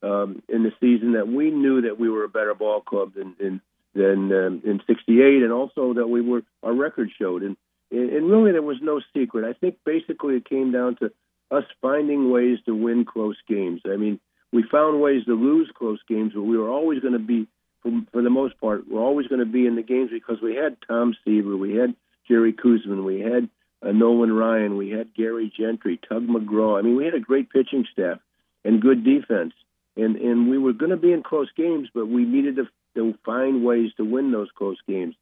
um, 0.02 0.43
in 0.48 0.62
the 0.62 0.72
season 0.81 1.12
that 1.12 1.28
we 1.28 1.50
knew 1.50 1.82
that 1.82 1.98
we 1.98 2.08
were 2.08 2.25
a 2.25 2.28
better 2.28 2.54
ball 2.54 2.81
club 2.81 3.14
than 3.14 3.34
than, 3.38 3.60
than 3.94 4.32
um, 4.32 4.62
in 4.64 4.81
'68, 4.87 5.43
and 5.43 5.52
also 5.52 5.94
that 5.94 6.08
we 6.08 6.20
were 6.20 6.43
our 6.62 6.75
record 6.75 7.10
showed, 7.19 7.43
and 7.43 7.56
and 7.90 8.31
really 8.31 8.52
there 8.52 8.62
was 8.62 8.78
no 8.82 9.00
secret. 9.14 9.48
I 9.48 9.52
think 9.58 9.78
basically 9.84 10.37
it 10.37 10.48
came 10.48 10.72
down 10.72 10.96
to 10.96 11.12
us 11.50 11.64
finding 11.81 12.31
ways 12.31 12.58
to 12.66 12.75
win 12.75 13.04
close 13.04 13.37
games. 13.48 13.82
I 13.87 13.96
mean, 13.96 14.19
we 14.52 14.64
found 14.70 15.00
ways 15.00 15.25
to 15.26 15.34
lose 15.34 15.70
close 15.76 16.00
games, 16.08 16.32
but 16.34 16.43
we 16.43 16.58
were 16.58 16.69
always 16.69 17.00
going 17.00 17.12
to 17.12 17.19
be, 17.19 17.46
for, 17.82 17.93
for 18.12 18.22
the 18.22 18.31
most 18.31 18.58
part, 18.60 18.88
we're 18.88 19.00
always 19.00 19.28
going 19.28 19.40
to 19.40 19.46
be 19.46 19.66
in 19.66 19.76
the 19.76 19.82
games 19.82 20.10
because 20.12 20.40
we 20.43 20.56
had 20.56 20.76
Tom 20.88 21.14
Seaver, 21.25 21.56
we 21.56 21.76
had 21.76 21.94
Jerry 22.28 22.52
Koosman, 22.52 23.04
we 23.04 23.20
had 23.20 23.48
uh, 23.82 23.93
Nolan 23.93 24.32
Ryan, 24.32 24.76
we 24.76 24.90
had 24.90 25.14
Gary 25.14 25.52
Gentry, 25.56 26.00
Tug 26.08 26.26
McGraw. 26.26 26.78
I 26.78 26.82
mean, 26.82 26.96
we 26.96 27.04
had 27.04 27.14
a 27.14 27.20
great 27.20 27.50
pitching 27.50 27.87
staff 27.93 28.19
and 28.64 28.82
good 28.82 29.04
defense 29.04 29.52
and 29.96 30.16
and 30.16 30.50
we 30.50 30.58
were 30.58 30.72
going 30.72 30.90
to 30.90 30.96
be 30.96 31.12
in 31.12 31.22
close 31.22 31.48
games, 31.56 31.88
but 31.94 32.06
we 32.06 32.25
needed 32.25 32.56
to, 32.56 32.69
to 32.94 33.14
find 33.25 33.64
ways 33.64 33.90
to 33.96 34.04
win 34.04 34.31
those 34.32 34.48
close 34.56 34.78
games, 34.88 35.14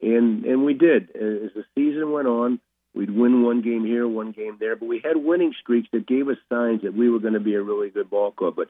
and 0.00 0.44
and 0.44 0.64
we 0.64 0.74
did. 0.74 1.10
As 1.10 1.52
the 1.54 1.64
season 1.74 2.12
went 2.12 2.28
on, 2.28 2.60
we'd 2.94 3.10
win 3.10 3.42
one 3.42 3.62
game 3.62 3.84
here, 3.84 4.06
one 4.06 4.32
game 4.32 4.56
there, 4.60 4.76
but 4.76 4.86
we 4.86 5.00
had 5.02 5.16
winning 5.16 5.54
streaks 5.60 5.88
that 5.92 6.06
gave 6.06 6.28
us 6.28 6.36
signs 6.48 6.82
that 6.82 6.94
we 6.94 7.08
were 7.08 7.20
going 7.20 7.34
to 7.34 7.40
be 7.40 7.54
a 7.54 7.62
really 7.62 7.90
good 7.90 8.10
ball 8.10 8.32
club. 8.32 8.56
But 8.56 8.68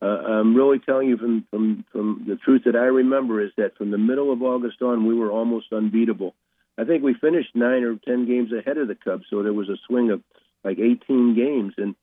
uh, 0.00 0.06
I'm 0.06 0.54
really 0.54 0.78
telling 0.78 1.08
you 1.08 1.16
from 1.16 1.46
from 1.50 1.84
from 1.92 2.24
the 2.26 2.36
truth 2.36 2.62
that 2.64 2.76
I 2.76 2.86
remember 2.86 3.40
is 3.40 3.52
that 3.56 3.76
from 3.76 3.90
the 3.90 3.98
middle 3.98 4.32
of 4.32 4.42
August 4.42 4.82
on, 4.82 5.06
we 5.06 5.14
were 5.14 5.30
almost 5.30 5.72
unbeatable. 5.72 6.34
I 6.78 6.84
think 6.84 7.02
we 7.02 7.14
finished 7.14 7.54
nine 7.54 7.84
or 7.84 7.96
ten 7.96 8.26
games 8.26 8.52
ahead 8.52 8.76
of 8.76 8.88
the 8.88 8.94
Cubs, 8.94 9.24
so 9.30 9.42
there 9.42 9.52
was 9.52 9.68
a 9.68 9.78
swing 9.86 10.10
of 10.10 10.22
like 10.64 10.78
18 10.78 11.34
games, 11.34 11.74
and 11.78 11.94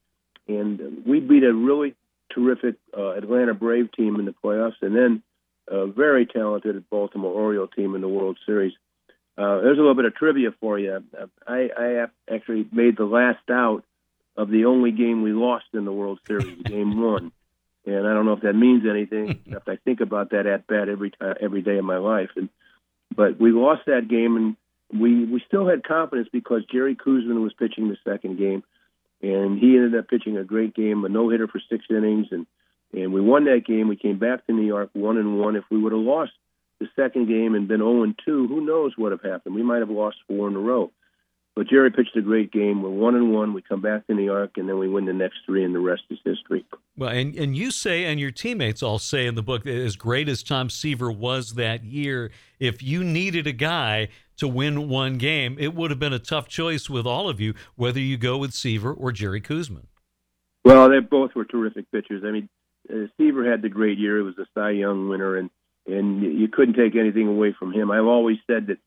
and 0.47 1.03
we 1.05 1.19
beat 1.19 1.43
a 1.43 1.53
really 1.53 1.95
terrific 2.33 2.75
uh, 2.97 3.11
Atlanta 3.11 3.53
Brave 3.53 3.91
team 3.91 4.15
in 4.15 4.25
the 4.25 4.35
playoffs, 4.43 4.81
and 4.81 4.95
then 4.95 5.23
a 5.67 5.87
very 5.87 6.25
talented 6.25 6.83
Baltimore 6.89 7.33
Oriole 7.33 7.67
team 7.67 7.95
in 7.95 8.01
the 8.01 8.07
World 8.07 8.37
Series. 8.45 8.73
Uh, 9.37 9.61
there's 9.61 9.77
a 9.77 9.81
little 9.81 9.95
bit 9.95 10.05
of 10.05 10.15
trivia 10.15 10.53
for 10.59 10.77
you. 10.77 11.03
I, 11.47 11.69
I 11.75 12.05
actually 12.29 12.67
made 12.71 12.97
the 12.97 13.05
last 13.05 13.49
out 13.49 13.83
of 14.35 14.49
the 14.49 14.65
only 14.65 14.91
game 14.91 15.21
we 15.21 15.31
lost 15.31 15.65
in 15.73 15.85
the 15.85 15.91
World 15.91 16.19
Series, 16.27 16.61
game 16.65 17.01
one. 17.01 17.31
And 17.85 18.07
I 18.07 18.13
don't 18.13 18.25
know 18.25 18.33
if 18.33 18.41
that 18.41 18.53
means 18.53 18.83
anything. 18.89 19.39
if 19.45 19.67
I 19.67 19.77
think 19.77 20.01
about 20.01 20.31
that 20.31 20.45
at 20.45 20.67
bat 20.67 20.89
every 20.89 21.11
time, 21.11 21.35
every 21.41 21.61
day 21.61 21.77
of 21.77 21.85
my 21.85 21.97
life. 21.97 22.29
And 22.35 22.49
but 23.15 23.39
we 23.39 23.51
lost 23.51 23.81
that 23.87 24.07
game, 24.07 24.35
and 24.37 25.01
we 25.01 25.25
we 25.25 25.43
still 25.47 25.67
had 25.67 25.83
confidence 25.83 26.29
because 26.31 26.63
Jerry 26.71 26.95
Koosman 26.95 27.41
was 27.41 27.53
pitching 27.53 27.89
the 27.89 27.97
second 28.03 28.37
game 28.37 28.63
and 29.23 29.57
he 29.57 29.77
ended 29.77 29.95
up 29.95 30.09
pitching 30.09 30.37
a 30.37 30.43
great 30.43 30.75
game, 30.75 31.03
a 31.05 31.09
no 31.09 31.29
hitter 31.29 31.47
for 31.47 31.61
six 31.69 31.85
innings, 31.89 32.27
and 32.31 32.45
and 32.93 33.11
we 33.11 33.21
won 33.21 33.45
that 33.45 33.65
game. 33.65 33.87
We 33.87 33.95
came 33.95 34.19
back 34.19 34.45
to 34.45 34.53
New 34.53 34.65
York 34.67 34.89
one 34.93 35.17
and 35.17 35.39
one. 35.39 35.55
If 35.55 35.63
we 35.71 35.79
would 35.79 35.93
have 35.93 36.01
lost 36.01 36.33
the 36.79 36.87
second 36.95 37.27
game 37.27 37.55
and 37.55 37.67
been 37.67 37.79
zero 37.79 38.01
oh 38.01 38.03
and 38.03 38.19
two, 38.23 38.47
who 38.47 38.63
knows 38.63 38.93
what 38.97 39.11
would 39.11 39.19
have 39.23 39.31
happened? 39.31 39.55
We 39.55 39.63
might 39.63 39.79
have 39.79 39.89
lost 39.89 40.17
four 40.27 40.47
in 40.47 40.55
a 40.55 40.59
row. 40.59 40.91
But 41.55 41.69
Jerry 41.69 41.91
pitched 41.91 42.17
a 42.17 42.21
great 42.21 42.51
game. 42.51 42.81
We're 42.81 42.89
one 42.89 43.13
and 43.13 43.31
one. 43.31 43.53
We 43.53 43.61
come 43.61 43.79
back 43.79 44.07
to 44.07 44.15
New 44.15 44.23
York, 44.25 44.53
and 44.57 44.67
then 44.67 44.79
we 44.79 44.89
win 44.89 45.05
the 45.05 45.13
next 45.13 45.37
three, 45.45 45.63
and 45.63 45.73
the 45.73 45.79
rest 45.79 46.01
is 46.09 46.17
history. 46.25 46.65
Well, 46.97 47.11
and 47.11 47.35
and 47.35 47.55
you 47.55 47.69
say, 47.69 48.05
and 48.05 48.19
your 48.19 48.31
teammates 48.31 48.81
all 48.81 48.99
say 48.99 49.27
in 49.27 49.35
the 49.35 49.43
book 49.43 49.63
that 49.63 49.75
as 49.75 49.95
great 49.95 50.27
as 50.27 50.41
Tom 50.41 50.69
Seaver 50.69 51.11
was 51.11 51.53
that 51.53 51.83
year, 51.83 52.31
if 52.59 52.81
you 52.81 53.03
needed 53.03 53.45
a 53.45 53.51
guy 53.51 54.09
to 54.37 54.47
win 54.47 54.89
one 54.89 55.17
game, 55.17 55.57
it 55.59 55.73
would 55.73 55.91
have 55.91 55.99
been 55.99 56.13
a 56.13 56.19
tough 56.19 56.47
choice 56.47 56.89
with 56.89 57.05
all 57.05 57.29
of 57.29 57.39
you, 57.39 57.53
whether 57.75 57.99
you 57.99 58.17
go 58.17 58.37
with 58.37 58.53
Seaver 58.53 58.93
or 58.93 59.11
Jerry 59.11 59.41
Koosman. 59.41 59.85
Well, 60.65 60.89
they 60.89 60.99
both 60.99 61.35
were 61.35 61.45
terrific 61.45 61.91
pitchers. 61.91 62.23
I 62.25 62.31
mean, 62.31 62.49
uh, 62.89 63.07
Seaver 63.17 63.49
had 63.49 63.61
the 63.61 63.69
great 63.69 63.97
year; 63.97 64.19
it 64.19 64.23
was 64.23 64.37
a 64.37 64.45
Cy 64.53 64.71
Young 64.71 65.09
winner, 65.09 65.37
and 65.37 65.49
and 65.85 66.21
you 66.21 66.47
couldn't 66.47 66.75
take 66.75 66.95
anything 66.95 67.27
away 67.27 67.53
from 67.57 67.73
him. 67.73 67.91
I've 67.91 68.05
always 68.05 68.37
said 68.47 68.67
that 68.67 68.77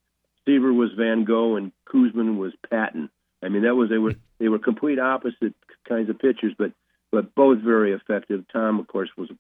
Seaver 0.46 0.72
was 0.72 0.90
Van 0.96 1.24
Gogh 1.24 1.56
and 1.56 1.72
Koosman 1.86 2.38
was 2.38 2.52
Patton. 2.70 3.10
I 3.42 3.48
mean, 3.48 3.62
that 3.62 3.74
was 3.74 3.90
they 3.90 3.98
were 3.98 4.14
they 4.38 4.48
were 4.48 4.58
complete 4.58 4.98
opposite 4.98 5.54
kinds 5.88 6.08
of 6.08 6.18
pitchers, 6.18 6.54
but 6.56 6.72
but 7.10 7.34
both 7.34 7.58
very 7.58 7.92
effective. 7.92 8.44
Tom, 8.52 8.80
of 8.80 8.86
course, 8.86 9.10
was 9.16 9.30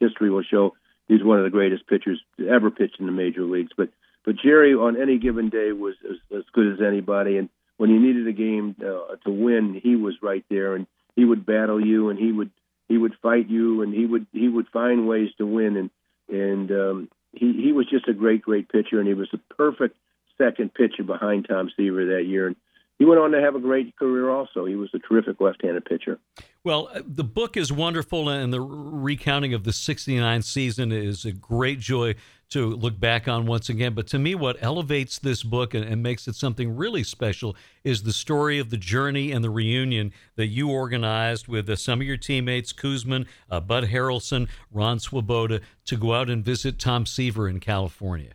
history 0.00 0.30
will 0.30 0.42
show 0.42 0.74
he's 1.08 1.22
one 1.22 1.38
of 1.38 1.44
the 1.44 1.50
greatest 1.50 1.86
pitchers 1.86 2.20
ever 2.48 2.70
pitch 2.70 2.94
in 2.98 3.06
the 3.06 3.12
major 3.12 3.42
leagues. 3.42 3.72
But 3.76 3.90
but 4.26 4.36
Jerry 4.36 4.74
on 4.74 5.00
any 5.00 5.18
given 5.18 5.48
day 5.48 5.72
was 5.72 5.94
as, 6.04 6.16
as 6.36 6.44
good 6.52 6.74
as 6.74 6.80
anybody, 6.86 7.38
and 7.38 7.48
when 7.76 7.90
you 7.90 8.00
needed 8.00 8.26
a 8.26 8.32
game 8.32 8.74
uh, 8.80 9.14
to 9.24 9.30
win, 9.30 9.80
he 9.80 9.96
was 9.96 10.14
right 10.20 10.44
there, 10.50 10.74
and 10.74 10.86
he 11.14 11.24
would 11.24 11.46
battle 11.46 11.80
you, 11.80 12.10
and 12.10 12.18
he 12.18 12.32
would 12.32 12.50
he 12.88 12.98
would 12.98 13.14
fight 13.22 13.48
you, 13.48 13.82
and 13.82 13.94
he 13.94 14.04
would 14.04 14.26
he 14.32 14.48
would 14.48 14.66
find 14.68 15.08
ways 15.08 15.30
to 15.38 15.46
win, 15.46 15.76
and 15.76 15.90
and 16.28 16.70
um, 16.72 17.08
he 17.32 17.52
he 17.52 17.72
was 17.72 17.88
just 17.88 18.08
a 18.08 18.14
great 18.14 18.42
great 18.42 18.68
pitcher, 18.68 18.98
and 18.98 19.06
he 19.06 19.14
was 19.14 19.28
the 19.30 19.40
perfect 19.56 19.96
second 20.38 20.74
pitcher 20.74 21.04
behind 21.04 21.46
Tom 21.48 21.70
Seaver 21.76 22.16
that 22.16 22.26
year, 22.26 22.48
and 22.48 22.56
he 22.98 23.04
went 23.04 23.20
on 23.20 23.30
to 23.32 23.40
have 23.40 23.54
a 23.54 23.60
great 23.60 23.94
career 23.96 24.30
also. 24.30 24.64
He 24.64 24.74
was 24.74 24.88
a 24.94 24.98
terrific 24.98 25.38
left-handed 25.38 25.84
pitcher. 25.84 26.18
Well, 26.64 26.88
uh, 26.92 27.02
the 27.06 27.24
book 27.24 27.56
is 27.56 27.70
wonderful, 27.70 28.30
and 28.30 28.52
the 28.52 28.60
recounting 28.60 29.52
of 29.52 29.64
the 29.64 29.72
69 29.72 30.40
season 30.42 30.92
is 30.92 31.26
a 31.26 31.32
great 31.32 31.78
joy 31.78 32.14
to 32.48 32.70
look 32.70 32.98
back 32.98 33.28
on 33.28 33.44
once 33.44 33.68
again. 33.68 33.92
But 33.92 34.06
to 34.08 34.18
me, 34.18 34.34
what 34.34 34.56
elevates 34.60 35.18
this 35.18 35.42
book 35.42 35.74
and, 35.74 35.84
and 35.84 36.02
makes 36.02 36.26
it 36.26 36.36
something 36.36 36.74
really 36.74 37.04
special 37.04 37.54
is 37.84 38.04
the 38.04 38.12
story 38.12 38.58
of 38.58 38.70
the 38.70 38.78
journey 38.78 39.30
and 39.30 39.44
the 39.44 39.50
reunion 39.50 40.12
that 40.36 40.46
you 40.46 40.70
organized 40.70 41.48
with 41.48 41.68
uh, 41.68 41.76
some 41.76 42.00
of 42.00 42.06
your 42.06 42.16
teammates, 42.16 42.72
Koosman, 42.72 43.26
uh, 43.50 43.60
Bud 43.60 43.84
Harrelson, 43.84 44.48
Ron 44.72 45.00
Swoboda, 45.00 45.60
to 45.84 45.96
go 45.96 46.14
out 46.14 46.30
and 46.30 46.42
visit 46.42 46.78
Tom 46.78 47.04
Seaver 47.04 47.46
in 47.46 47.60
California. 47.60 48.32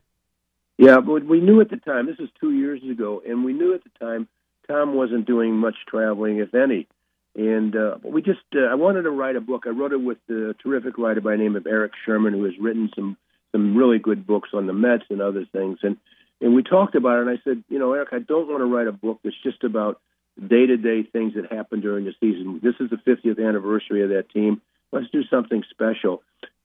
Yeah, 0.77 0.99
but 0.99 1.25
we 1.25 1.39
knew 1.39 1.61
at 1.61 1.69
the 1.69 1.77
time, 1.77 2.05
this 2.05 2.17
was 2.17 2.29
two 2.39 2.51
years 2.51 2.81
ago, 2.83 3.21
and 3.27 3.43
we 3.43 3.53
knew 3.53 3.73
at 3.73 3.83
the 3.83 3.89
time– 3.99 4.27
Tom 4.71 4.95
wasn't 4.95 5.25
doing 5.25 5.55
much 5.55 5.75
traveling, 5.87 6.37
if 6.37 6.55
any. 6.55 6.87
And 7.35 7.75
uh, 7.75 7.95
we 8.03 8.21
just, 8.21 8.39
uh, 8.55 8.65
I 8.71 8.75
wanted 8.75 9.03
to 9.03 9.09
write 9.09 9.35
a 9.35 9.41
book. 9.41 9.63
I 9.65 9.69
wrote 9.69 9.93
it 9.93 10.01
with 10.01 10.17
a 10.29 10.53
terrific 10.61 10.97
writer 10.97 11.21
by 11.21 11.31
the 11.31 11.37
name 11.37 11.55
of 11.55 11.67
Erik 11.67 11.93
Sherman, 12.05 12.33
who 12.33 12.43
has 12.45 12.53
written 12.59 12.89
some 12.95 13.17
some 13.51 13.75
really 13.75 13.99
good 13.99 14.25
books 14.25 14.49
on 14.53 14.65
the 14.65 14.73
Mets 14.73 15.03
and 15.09 15.21
other 15.21 15.45
things. 15.51 15.79
And 15.83 15.97
and 16.39 16.55
we 16.55 16.63
talked 16.63 16.95
about 16.95 17.17
it. 17.17 17.27
And 17.27 17.29
I 17.29 17.41
said, 17.43 17.63
you 17.69 17.79
know, 17.79 17.93
Erik, 17.93 18.09
I 18.11 18.19
don't 18.19 18.47
want 18.47 18.61
to 18.61 18.65
write 18.65 18.87
a 18.87 18.91
book 18.91 19.19
that's 19.23 19.35
just 19.43 19.63
about 19.63 20.01
day 20.39 20.65
to 20.65 20.77
day 20.77 21.03
things 21.03 21.33
that 21.35 21.51
happened 21.51 21.81
during 21.81 22.05
the 22.05 22.13
season. 22.19 22.59
This 22.63 22.75
is 22.79 22.89
the 22.89 22.97
50th 22.97 23.45
anniversary 23.45 24.03
of 24.03 24.09
that 24.09 24.29
team. 24.29 24.61
Let's 24.91 25.09
do 25.11 25.23
something 25.29 25.63
special. 25.69 26.23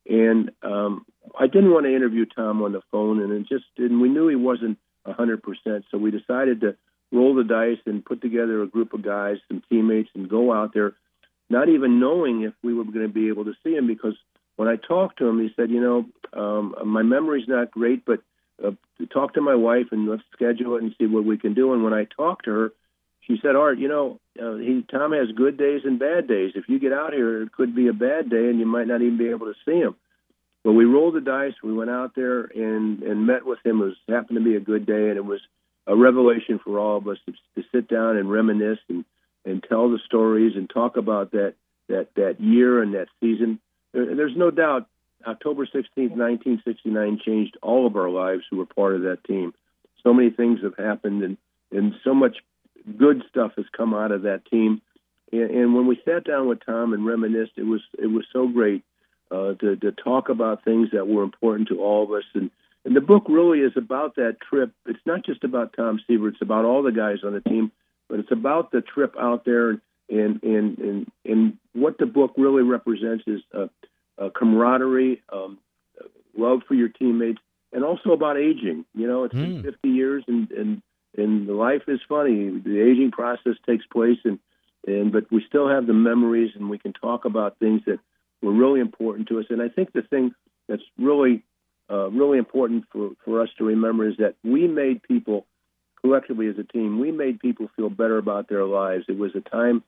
And 0.09 0.53
um, 0.63 1.05
I 1.39 1.47
didn't 1.49 1.73
want 1.73 1.87
to 1.87 1.95
interview 1.95 2.25
Tom 2.27 2.63
on 2.63 2.73
the 2.73 2.83
phone, 2.93 3.21
and 3.21 3.33
it 3.33 3.49
just 3.49 3.65
and 3.77 4.01
we 4.01 4.09
knew 4.09 4.29
he 4.29 4.37
wasn't 4.37 4.79
100%. 5.07 5.43
So 5.91 5.99
we 5.99 6.11
decided 6.11 6.61
to 6.63 6.77
roll 7.17 7.35
the 7.35 7.45
dice 7.45 7.79
and 7.87 8.05
put 8.05 8.21
together 8.21 8.63
a 8.63 8.67
group 8.67 8.93
of 8.93 9.03
guys, 9.03 9.39
some 9.49 9.63
teammates, 9.69 10.11
and 10.15 10.29
go 10.29 10.53
out 10.53 10.75
there, 10.75 10.93
not 11.49 11.69
even 11.69 12.01
knowing 12.01 12.43
if 12.43 12.53
we 12.63 12.75
were 12.75 12.85
going 12.85 13.07
to 13.07 13.13
be 13.13 13.29
able 13.29 13.45
to 13.45 13.55
see 13.65 13.75
him. 13.75 13.87
Because 13.87 14.15
when 14.57 14.69
I 14.69 14.77
talked 14.77 15.19
to 15.19 15.27
him, 15.27 15.41
he 15.41 15.51
said, 15.57 15.71
"You 15.71 15.81
know, 15.81 16.07
um, 16.41 16.75
my 16.85 17.03
memory's 17.03 17.49
not 17.49 17.71
great, 17.71 18.05
but 18.05 18.21
uh, 18.63 18.73
talk 19.13 19.35
to 19.35 19.41
my 19.41 19.55
wife 19.55 19.87
and 19.93 20.09
let's 20.09 20.23
schedule 20.33 20.77
it 20.77 20.83
and 20.83 20.95
see 20.99 21.07
what 21.07 21.25
we 21.25 21.39
can 21.39 21.55
do." 21.55 21.73
And 21.73 21.83
when 21.83 21.95
I 21.95 22.05
talked 22.05 22.45
to 22.45 22.53
her, 22.53 22.73
she 23.27 23.39
said, 23.43 23.57
"Art, 23.57 23.79
you 23.79 23.89
know, 23.89 24.21
uh, 24.41 24.57
he 24.57 24.85
Tom 24.91 25.13
has 25.13 25.33
good 25.33 25.57
days 25.57 25.83
and 25.85 25.99
bad 25.99 26.29
days. 26.29 26.53
If 26.55 26.69
you 26.69 26.79
get 26.79 26.93
out 26.93 27.13
here, 27.13 27.43
it 27.43 27.53
could 27.53 27.75
be 27.75 27.89
a 27.89 27.93
bad 27.93 28.31
day, 28.31 28.49
and 28.51 28.59
you 28.59 28.67
might 28.67 28.87
not 28.87 29.03
even 29.03 29.19
be 29.19 29.29
able 29.29 29.47
to 29.47 29.61
see 29.65 29.79
him." 29.79 29.95
But 30.65 30.73
we 30.73 30.85
rolled 30.85 31.15
the 31.15 31.21
dice. 31.21 31.55
We 31.63 31.73
went 31.73 31.91
out 31.91 32.15
there 32.15 32.43
and 32.43 33.03
and 33.03 33.27
met 33.27 33.47
with 33.47 33.61
him. 33.65 33.81
It 33.81 33.85
was 33.85 33.97
happened 34.09 34.39
to 34.39 34.45
be 34.45 34.57
a 34.57 34.61
good 34.61 34.85
day, 34.85 35.09
and 35.11 35.17
it 35.17 35.25
was 35.25 35.41
a 35.87 35.97
revelation 35.97 36.59
for 36.63 36.79
all 36.79 36.97
of 36.99 37.07
us 37.09 37.19
to, 37.27 37.33
to 37.55 37.69
sit 37.73 37.89
down 37.89 38.17
and 38.17 38.31
reminisce 38.31 38.79
and, 38.89 39.05
and 39.45 39.65
tell 39.69 39.91
the 39.91 39.99
stories 40.05 40.57
and 40.57 40.69
talk 40.69 40.97
about 40.97 41.33
that 41.33 41.55
that 41.89 42.09
that 42.17 42.41
year 42.41 42.83
and 42.83 42.95
that 42.95 43.09
season. 43.21 43.61
There, 43.93 44.15
there's 44.15 44.37
no 44.37 44.51
doubt 44.51 44.89
October 45.27 45.67
16th, 45.67 46.17
1969 46.17 47.21
changed 47.25 47.57
all 47.63 47.87
of 47.87 47.97
our 47.97 48.11
lives 48.11 48.43
who 48.51 48.57
were 48.59 48.67
part 48.67 48.95
of 48.95 49.03
that 49.03 49.25
team. 49.25 49.55
So 50.03 50.13
many 50.13 50.31
things 50.31 50.61
have 50.63 50.77
happened 50.77 51.23
and 51.23 51.37
and 51.73 51.95
so 52.05 52.15
much 52.15 52.39
good 52.97 53.25
stuff 53.29 53.53
has 53.57 53.67
come 53.77 53.95
out 53.95 54.13
of 54.13 54.23
that 54.23 54.45
team. 54.47 54.81
And, 55.33 55.51
and 55.51 55.75
when 55.75 55.87
we 55.87 56.01
sat 56.05 56.25
down 56.25 56.49
with 56.49 56.65
Tom 56.65 56.93
and 56.93 57.05
reminisced, 57.07 57.53
it 57.57 57.65
was 57.65 57.83
it 57.99 58.07
was 58.07 58.25
so 58.33 58.49
great 58.49 58.83
uh, 59.31 59.55
to 59.55 59.77
to 59.77 59.93
talk 59.93 60.29
about 60.29 60.65
things 60.65 60.91
that 60.93 61.07
were 61.07 61.23
important 61.23 61.69
to 61.69 61.81
all 61.81 62.05
of 62.05 62.13
us 62.13 62.25
and 62.35 62.51
and 62.87 62.95
the 62.95 63.01
book 63.01 63.25
really 63.29 63.59
is 63.59 63.73
about 63.77 64.15
that 64.15 64.37
trip. 64.49 64.71
It's 64.87 65.05
not 65.05 65.27
just 65.27 65.43
about 65.43 65.75
Tom 65.77 66.01
Seaver; 66.07 66.29
it's 66.29 66.41
about 66.41 66.65
all 66.65 66.85
the 66.85 66.93
guys 66.93 67.19
on 67.25 67.33
the 67.33 67.41
team, 67.41 67.73
but 68.09 68.21
it's 68.21 68.31
about 68.31 68.71
the 68.71 68.81
trip 68.81 69.17
out 69.19 69.45
there 69.45 69.81
and 70.09 70.43
and 70.43 70.79
and 70.79 71.13
and, 71.25 71.59
what 71.73 71.99
the 71.99 72.07
book 72.07 72.33
really 72.37 72.63
represents 72.63 73.25
is 73.27 73.41
a, 73.53 73.69
a 74.19 74.31
camaraderie, 74.31 75.21
um, 75.31 75.59
love 76.39 76.61
for 76.67 76.75
your 76.75 76.89
teammates, 76.89 77.41
and 77.73 77.85
also 77.85 78.13
about 78.13 78.39
aging. 78.39 78.85
You 78.95 79.09
know, 79.09 79.25
it's 79.25 79.35
mm. 79.35 79.41
been 79.43 79.57
hmm. 79.57 79.69
50 79.69 79.89
years, 79.89 80.25
and 80.29 80.51
and 80.53 80.83
and 81.19 81.49
the 81.49 81.55
life 81.55 81.83
is 81.89 82.01
funny. 82.09 82.51
The 82.51 82.81
aging 82.81 83.11
process 83.11 83.55
takes 83.67 83.85
place, 83.87 84.19
and 84.25 84.39
and 84.87 85.11
but 85.11 85.31
we 85.33 85.45
still 85.47 85.69
have 85.69 85.89
the 85.89 85.93
memories, 85.93 86.53
and 86.55 86.71
we 86.71 86.79
can 86.79 86.93
talk 86.93 87.25
about 87.25 87.59
things 87.59 87.83
that 87.87 87.99
were 88.43 88.53
really 88.53 88.81
important 88.81 89.29
to 89.29 89.41
us. 89.41 89.47
And 89.51 89.61
I 89.61 89.69
think 89.69 89.93
the 89.93 90.03
thing 90.03 90.33
that's 90.69 90.85
really 90.99 91.43
uh, 91.91 92.11
really 92.11 92.39
important 92.39 92.85
for, 92.93 93.11
for 93.25 93.43
us 93.43 93.49
to 93.59 93.65
remember 93.65 94.09
is 94.09 94.17
that 94.19 94.35
we 94.43 94.67
made 94.67 95.03
people 95.03 95.47
collectively 96.01 96.49
as 96.49 96.59
a 96.59 96.65
team, 96.65 97.01
we 97.01 97.11
made 97.11 97.41
people 97.41 97.69
feel 97.77 97.91
better 97.91 98.19
about 98.19 98.49
their 98.49 98.65
lives. 98.65 99.05
It 99.09 99.19
was 99.19 99.35
a 99.35 99.41
time 99.41 99.83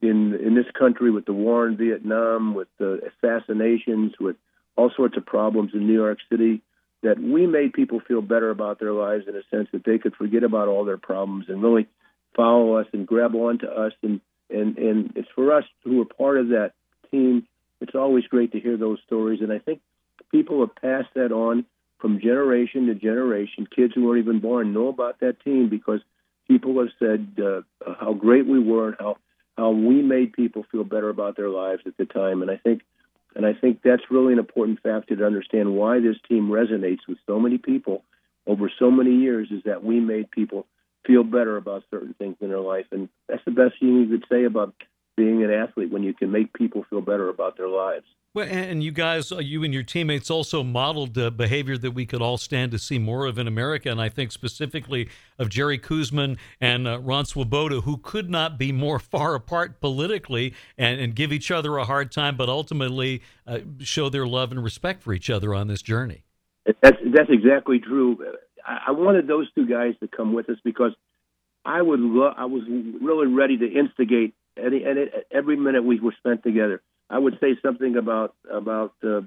in 0.00 0.34
in 0.34 0.54
this 0.54 0.66
country 0.78 1.10
with 1.10 1.24
the 1.24 1.32
war 1.32 1.66
in 1.66 1.76
Vietnam, 1.76 2.54
with 2.54 2.68
the 2.78 3.00
assassinations, 3.10 4.12
with 4.20 4.36
all 4.76 4.90
sorts 4.94 5.16
of 5.16 5.24
problems 5.24 5.70
in 5.72 5.86
New 5.86 5.94
York 5.94 6.18
City, 6.30 6.62
that 7.02 7.18
we 7.18 7.46
made 7.46 7.72
people 7.72 8.00
feel 8.00 8.20
better 8.20 8.50
about 8.50 8.78
their 8.78 8.92
lives 8.92 9.24
in 9.26 9.36
a 9.36 9.42
sense 9.50 9.68
that 9.72 9.84
they 9.84 9.98
could 9.98 10.14
forget 10.14 10.42
about 10.42 10.68
all 10.68 10.84
their 10.84 10.98
problems 10.98 11.46
and 11.48 11.62
really 11.62 11.86
follow 12.34 12.74
us 12.74 12.86
and 12.92 13.06
grab 13.06 13.34
onto 13.34 13.66
us. 13.66 13.92
And 14.02 14.20
and 14.50 14.76
and 14.78 15.12
it's 15.16 15.28
for 15.34 15.52
us 15.52 15.64
who 15.84 16.02
are 16.02 16.06
part 16.06 16.38
of 16.38 16.48
that 16.48 16.72
team. 17.10 17.46
It's 17.80 17.94
always 17.94 18.26
great 18.26 18.52
to 18.52 18.60
hear 18.60 18.76
those 18.76 18.98
stories, 19.06 19.40
and 19.42 19.52
I 19.52 19.58
think 19.58 19.80
people 20.30 20.60
have 20.60 20.74
passed 20.76 21.14
that 21.14 21.32
on 21.32 21.64
from 21.98 22.20
generation 22.20 22.86
to 22.86 22.94
generation. 22.94 23.66
Kids 23.74 23.92
who 23.94 24.06
weren't 24.06 24.22
even 24.22 24.40
born 24.40 24.72
know 24.72 24.88
about 24.88 25.20
that 25.20 25.40
team 25.40 25.68
because 25.68 26.00
people 26.48 26.78
have 26.78 26.90
said 26.98 27.38
uh, 27.42 27.60
how 27.98 28.12
great 28.12 28.46
we 28.46 28.58
were 28.58 28.88
and 28.88 28.96
how 28.98 29.16
how 29.56 29.70
we 29.70 30.02
made 30.02 30.34
people 30.34 30.66
feel 30.70 30.84
better 30.84 31.08
about 31.08 31.36
their 31.36 31.48
lives 31.48 31.82
at 31.86 31.96
the 31.96 32.04
time. 32.04 32.42
And 32.42 32.50
I 32.50 32.56
think 32.58 32.82
and 33.34 33.44
I 33.44 33.52
think 33.52 33.80
that's 33.82 34.10
really 34.10 34.32
an 34.32 34.38
important 34.38 34.80
factor 34.82 35.16
to 35.16 35.26
understand 35.26 35.74
why 35.74 36.00
this 36.00 36.16
team 36.28 36.48
resonates 36.48 37.06
with 37.08 37.18
so 37.26 37.38
many 37.38 37.58
people 37.58 38.02
over 38.46 38.70
so 38.78 38.90
many 38.90 39.16
years 39.16 39.48
is 39.50 39.62
that 39.64 39.84
we 39.84 40.00
made 40.00 40.30
people 40.30 40.66
feel 41.06 41.22
better 41.22 41.56
about 41.56 41.84
certain 41.90 42.14
things 42.14 42.36
in 42.40 42.48
their 42.48 42.60
life. 42.60 42.86
And 42.90 43.08
that's 43.28 43.44
the 43.44 43.50
best 43.50 43.74
thing 43.78 44.00
you 44.00 44.18
could 44.18 44.26
say 44.30 44.44
about 44.44 44.74
being 45.16 45.42
an 45.42 45.50
athlete 45.50 45.90
when 45.90 46.02
you 46.02 46.14
can 46.14 46.30
make 46.30 46.52
people 46.52 46.84
feel 46.88 47.00
better 47.00 47.28
about 47.28 47.56
their 47.56 47.68
lives. 47.68 48.06
Well, 48.36 48.46
and 48.46 48.84
you 48.84 48.92
guys, 48.92 49.32
uh, 49.32 49.38
you 49.38 49.64
and 49.64 49.72
your 49.72 49.82
teammates 49.82 50.30
also 50.30 50.62
modeled 50.62 51.16
uh, 51.16 51.30
behavior 51.30 51.78
that 51.78 51.92
we 51.92 52.04
could 52.04 52.20
all 52.20 52.36
stand 52.36 52.70
to 52.72 52.78
see 52.78 52.98
more 52.98 53.24
of 53.24 53.38
in 53.38 53.48
America. 53.48 53.90
And 53.90 53.98
I 53.98 54.10
think 54.10 54.30
specifically 54.30 55.08
of 55.38 55.48
Jerry 55.48 55.78
Koosman 55.78 56.36
and 56.60 56.86
uh, 56.86 56.98
Ron 56.98 57.24
Swoboda, 57.24 57.80
who 57.80 57.96
could 57.96 58.28
not 58.28 58.58
be 58.58 58.72
more 58.72 58.98
far 59.14 59.34
apart 59.34 59.80
politically 59.80 60.52
and, 60.76 61.00
and 61.00 61.14
give 61.14 61.32
each 61.32 61.50
other 61.50 61.78
a 61.78 61.86
hard 61.86 62.12
time, 62.12 62.36
but 62.36 62.50
ultimately 62.50 63.22
uh, 63.46 63.60
show 63.78 64.10
their 64.10 64.26
love 64.26 64.50
and 64.50 64.62
respect 64.62 65.02
for 65.02 65.14
each 65.14 65.30
other 65.30 65.54
on 65.54 65.68
this 65.68 65.80
journey. 65.80 66.22
That's, 66.66 66.98
that's 67.06 67.30
exactly 67.30 67.78
true. 67.78 68.18
I, 68.66 68.88
I 68.88 68.90
wanted 68.90 69.28
those 69.28 69.50
two 69.54 69.66
guys 69.66 69.94
to 70.00 70.08
come 70.08 70.34
with 70.34 70.50
us 70.50 70.58
because 70.62 70.92
I 71.64 71.80
would 71.80 72.00
lo- 72.00 72.34
I 72.36 72.44
was 72.44 72.64
really 73.00 73.28
ready 73.28 73.56
to 73.56 73.66
instigate 73.66 74.34
any, 74.58 74.84
any, 74.84 75.06
every 75.30 75.56
minute 75.56 75.84
we 75.84 75.98
were 76.00 76.14
spent 76.20 76.42
together. 76.42 76.82
I 77.08 77.18
would 77.18 77.38
say 77.40 77.56
something 77.62 77.96
about 77.96 78.34
about 78.50 78.94
uh, 79.04 79.22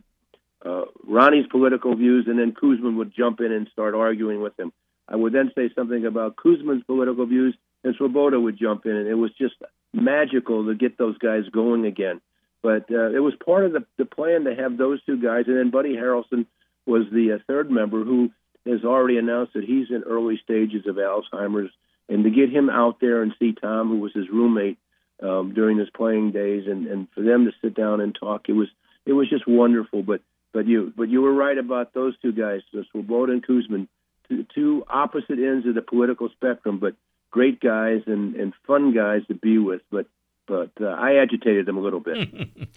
uh, 0.65 0.86
Ronnie's 1.07 1.48
political 1.48 1.95
views, 1.95 2.25
and 2.27 2.38
then 2.38 2.51
Koosman 2.51 2.98
would 2.98 3.13
jump 3.15 3.39
in 3.39 3.51
and 3.51 3.67
start 3.71 3.95
arguing 3.95 4.41
with 4.41 4.59
him. 4.59 4.71
I 5.07 5.15
would 5.15 5.33
then 5.33 5.51
say 5.55 5.69
something 5.74 6.05
about 6.05 6.36
Koosman's 6.36 6.83
political 6.83 7.25
views, 7.25 7.55
and 7.83 7.95
Swoboda 7.95 8.39
would 8.39 8.59
jump 8.59 8.86
in, 8.86 8.95
and 8.95 9.07
it 9.07 9.15
was 9.15 9.31
just 9.38 9.55
magical 9.93 10.65
to 10.65 10.75
get 10.75 10.98
those 10.98 11.17
guys 11.17 11.43
going 11.51 11.86
again. 11.86 12.21
But 12.62 12.91
uh, 12.91 13.12
it 13.12 13.19
was 13.19 13.33
part 13.43 13.65
of 13.65 13.71
the, 13.71 13.86
the 13.98 14.05
plan 14.05 14.43
to 14.43 14.55
have 14.55 14.77
those 14.77 15.01
two 15.05 15.21
guys, 15.21 15.45
and 15.48 15.57
then 15.57 15.71
Buddy 15.71 15.95
Harrelson 15.95 16.45
was 16.86 17.03
the 17.12 17.33
uh, 17.33 17.38
third 17.48 17.71
member 17.71 18.03
who 18.03 18.31
has 18.65 18.83
already 18.83 19.17
announced 19.17 19.53
that 19.53 19.63
he's 19.63 19.89
in 19.89 20.03
early 20.03 20.39
stages 20.43 20.86
of 20.86 20.98
Alzheimer's, 20.98 21.71
and 22.09 22.24
to 22.24 22.29
get 22.29 22.50
him 22.50 22.69
out 22.69 23.00
there 23.00 23.21
and 23.21 23.33
see 23.39 23.53
Tom, 23.53 23.88
who 23.89 24.00
was 24.00 24.12
his 24.13 24.29
roommate, 24.29 24.77
um, 25.21 25.53
during 25.53 25.77
his 25.77 25.89
playing 25.89 26.31
days, 26.31 26.65
and, 26.67 26.88
and 26.88 27.07
for 27.13 27.21
them 27.21 27.45
to 27.45 27.51
sit 27.61 27.75
down 27.75 28.01
and 28.01 28.15
talk, 28.17 28.47
it 28.47 28.53
was 28.53 28.67
it 29.05 29.13
was 29.13 29.29
just 29.29 29.47
wonderful. 29.47 30.03
But 30.03 30.21
but 30.53 30.67
you 30.67 30.93
but 30.95 31.09
you 31.09 31.21
were 31.21 31.33
right 31.33 31.57
about 31.57 31.93
those 31.93 32.17
two 32.21 32.31
guys, 32.31 32.61
Swoboda 32.91 33.33
and 33.33 33.45
Koosman, 33.45 33.88
two, 34.27 34.45
two 34.53 34.83
opposite 34.89 35.39
ends 35.39 35.67
of 35.67 35.75
the 35.75 35.81
political 35.81 36.29
spectrum, 36.29 36.79
but 36.79 36.95
great 37.31 37.59
guys 37.59 38.01
and 38.07 38.35
and 38.35 38.53
fun 38.65 38.93
guys 38.93 39.21
to 39.27 39.33
be 39.35 39.57
with. 39.57 39.81
But 39.91 40.07
but 40.47 40.71
uh, 40.81 40.88
I 40.88 41.15
agitated 41.15 41.65
them 41.65 41.77
a 41.77 41.81
little 41.81 41.99
bit. 41.99 42.27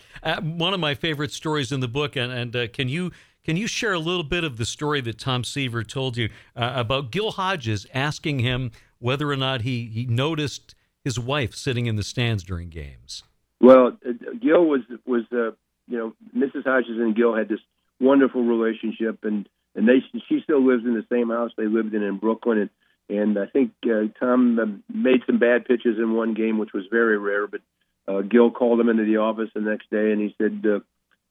uh, 0.22 0.40
one 0.42 0.75
of 0.75 0.80
my 0.80 0.94
favorite 0.94 1.32
stories 1.32 1.72
in 1.72 1.80
the 1.80 1.88
book, 1.88 2.16
and, 2.16 2.30
and 2.30 2.54
uh, 2.54 2.68
can 2.68 2.88
you 2.88 3.12
Can 3.44 3.56
you 3.56 3.66
share 3.66 3.92
a 3.92 3.99
little 3.99 4.25
bit 4.25 4.44
of 4.44 4.56
the 4.56 4.64
story 4.64 5.00
that 5.00 5.18
Tom 5.18 5.42
Seaver 5.42 5.82
told 5.82 6.16
you 6.16 6.28
uh, 6.54 6.72
about 6.75 7.11
Gil 7.11 7.32
Hodges 7.32 7.87
asking 7.94 8.40
him 8.40 8.70
whether 8.99 9.30
or 9.30 9.37
not 9.37 9.62
he, 9.62 9.87
he 9.87 10.06
noticed 10.06 10.76
his 11.04 11.18
wife 11.18 11.54
sitting 11.54 11.87
in 11.87 11.97
the 11.97 12.02
stands 12.02 12.42
during 12.42 12.68
games? 12.68 13.23
Well, 13.61 13.97
uh, 14.06 14.12
Gil 14.40 14.64
was 14.64 14.80
was 15.06 15.25
uh, 15.32 15.52
you 15.88 15.99
know 15.99 16.14
Mrs. 16.37 16.64
Hodges 16.64 16.99
and 16.99 17.14
Gil 17.14 17.35
had 17.35 17.49
this 17.49 17.61
wonderful 18.00 18.42
relationship, 18.42 19.21
and 19.23 19.49
and 19.75 19.88
they 19.88 20.02
she 20.28 20.40
still 20.42 20.64
lives 20.64 20.85
in 20.85 20.94
the 20.94 21.06
same 21.11 21.30
house 21.30 21.52
they 21.56 21.66
lived 21.66 21.94
in 21.94 22.02
in 22.02 22.18
Brooklyn, 22.18 22.59
and 22.59 22.71
and 23.09 23.38
I 23.38 23.47
think 23.47 23.73
uh, 23.85 24.09
Tom 24.18 24.59
uh, 24.59 24.66
made 24.92 25.23
some 25.26 25.38
bad 25.38 25.64
pitches 25.64 25.99
in 25.99 26.14
one 26.14 26.35
game, 26.35 26.59
which 26.59 26.73
was 26.73 26.85
very 26.90 27.18
rare. 27.18 27.47
But 27.47 27.61
uh, 28.09 28.23
Gil 28.23 28.50
called 28.50 28.80
him 28.80 28.88
into 28.88 29.04
the 29.04 29.18
office 29.18 29.50
the 29.54 29.61
next 29.61 29.90
day, 29.90 30.12
and 30.12 30.21
he 30.21 30.35
said, 30.38 30.64
uh, 30.66 30.80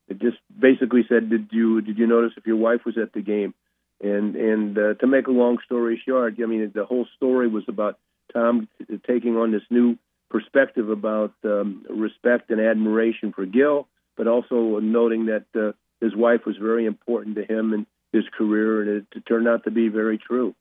it 0.08 0.20
just 0.20 0.38
basically 0.58 1.06
said, 1.08 1.30
"Did 1.30 1.50
you 1.52 1.82
did 1.82 1.98
you 1.98 2.08
notice 2.08 2.34
if 2.38 2.46
your 2.46 2.58
wife 2.58 2.82
was 2.86 2.98
at 2.98 3.14
the 3.14 3.22
game?" 3.22 3.54
And 4.02 4.36
and 4.36 4.78
uh, 4.78 4.94
to 4.96 5.08
make 5.08 5.28
a 5.28 5.32
long 5.32 5.58
story 5.66 6.02
short, 6.06 6.36
I 6.42 6.46
mean 6.46 6.72
the 6.74 6.86
whole 6.86 7.08
story 7.16 7.48
was 7.48 7.64
about 7.68 7.98
Tom 8.34 8.68
taking 9.08 9.38
on 9.38 9.52
this 9.52 9.64
new 9.70 9.98
perspective 10.30 10.90
about 10.90 11.34
um, 11.44 11.86
respect 11.90 12.50
and 12.50 12.62
admiration 12.62 13.34
for 13.34 13.46
Gil, 13.46 13.88
but 14.16 14.28
also 14.28 14.80
noting 14.80 15.28
that 15.28 15.46
uh, 15.56 15.74
his 16.00 16.16
wife 16.16 16.42
was 16.46 16.56
very 16.58 16.86
important 16.86 17.36
to 17.36 17.46
him 17.46 17.74
and 17.74 17.86
his 18.12 18.24
career, 18.38 18.82
and 18.82 19.06
it, 19.14 19.26
turned 19.28 19.48
out 19.48 19.64
to 19.64 19.72
be 19.72 19.88
very 19.88 20.18
true. 20.18 20.56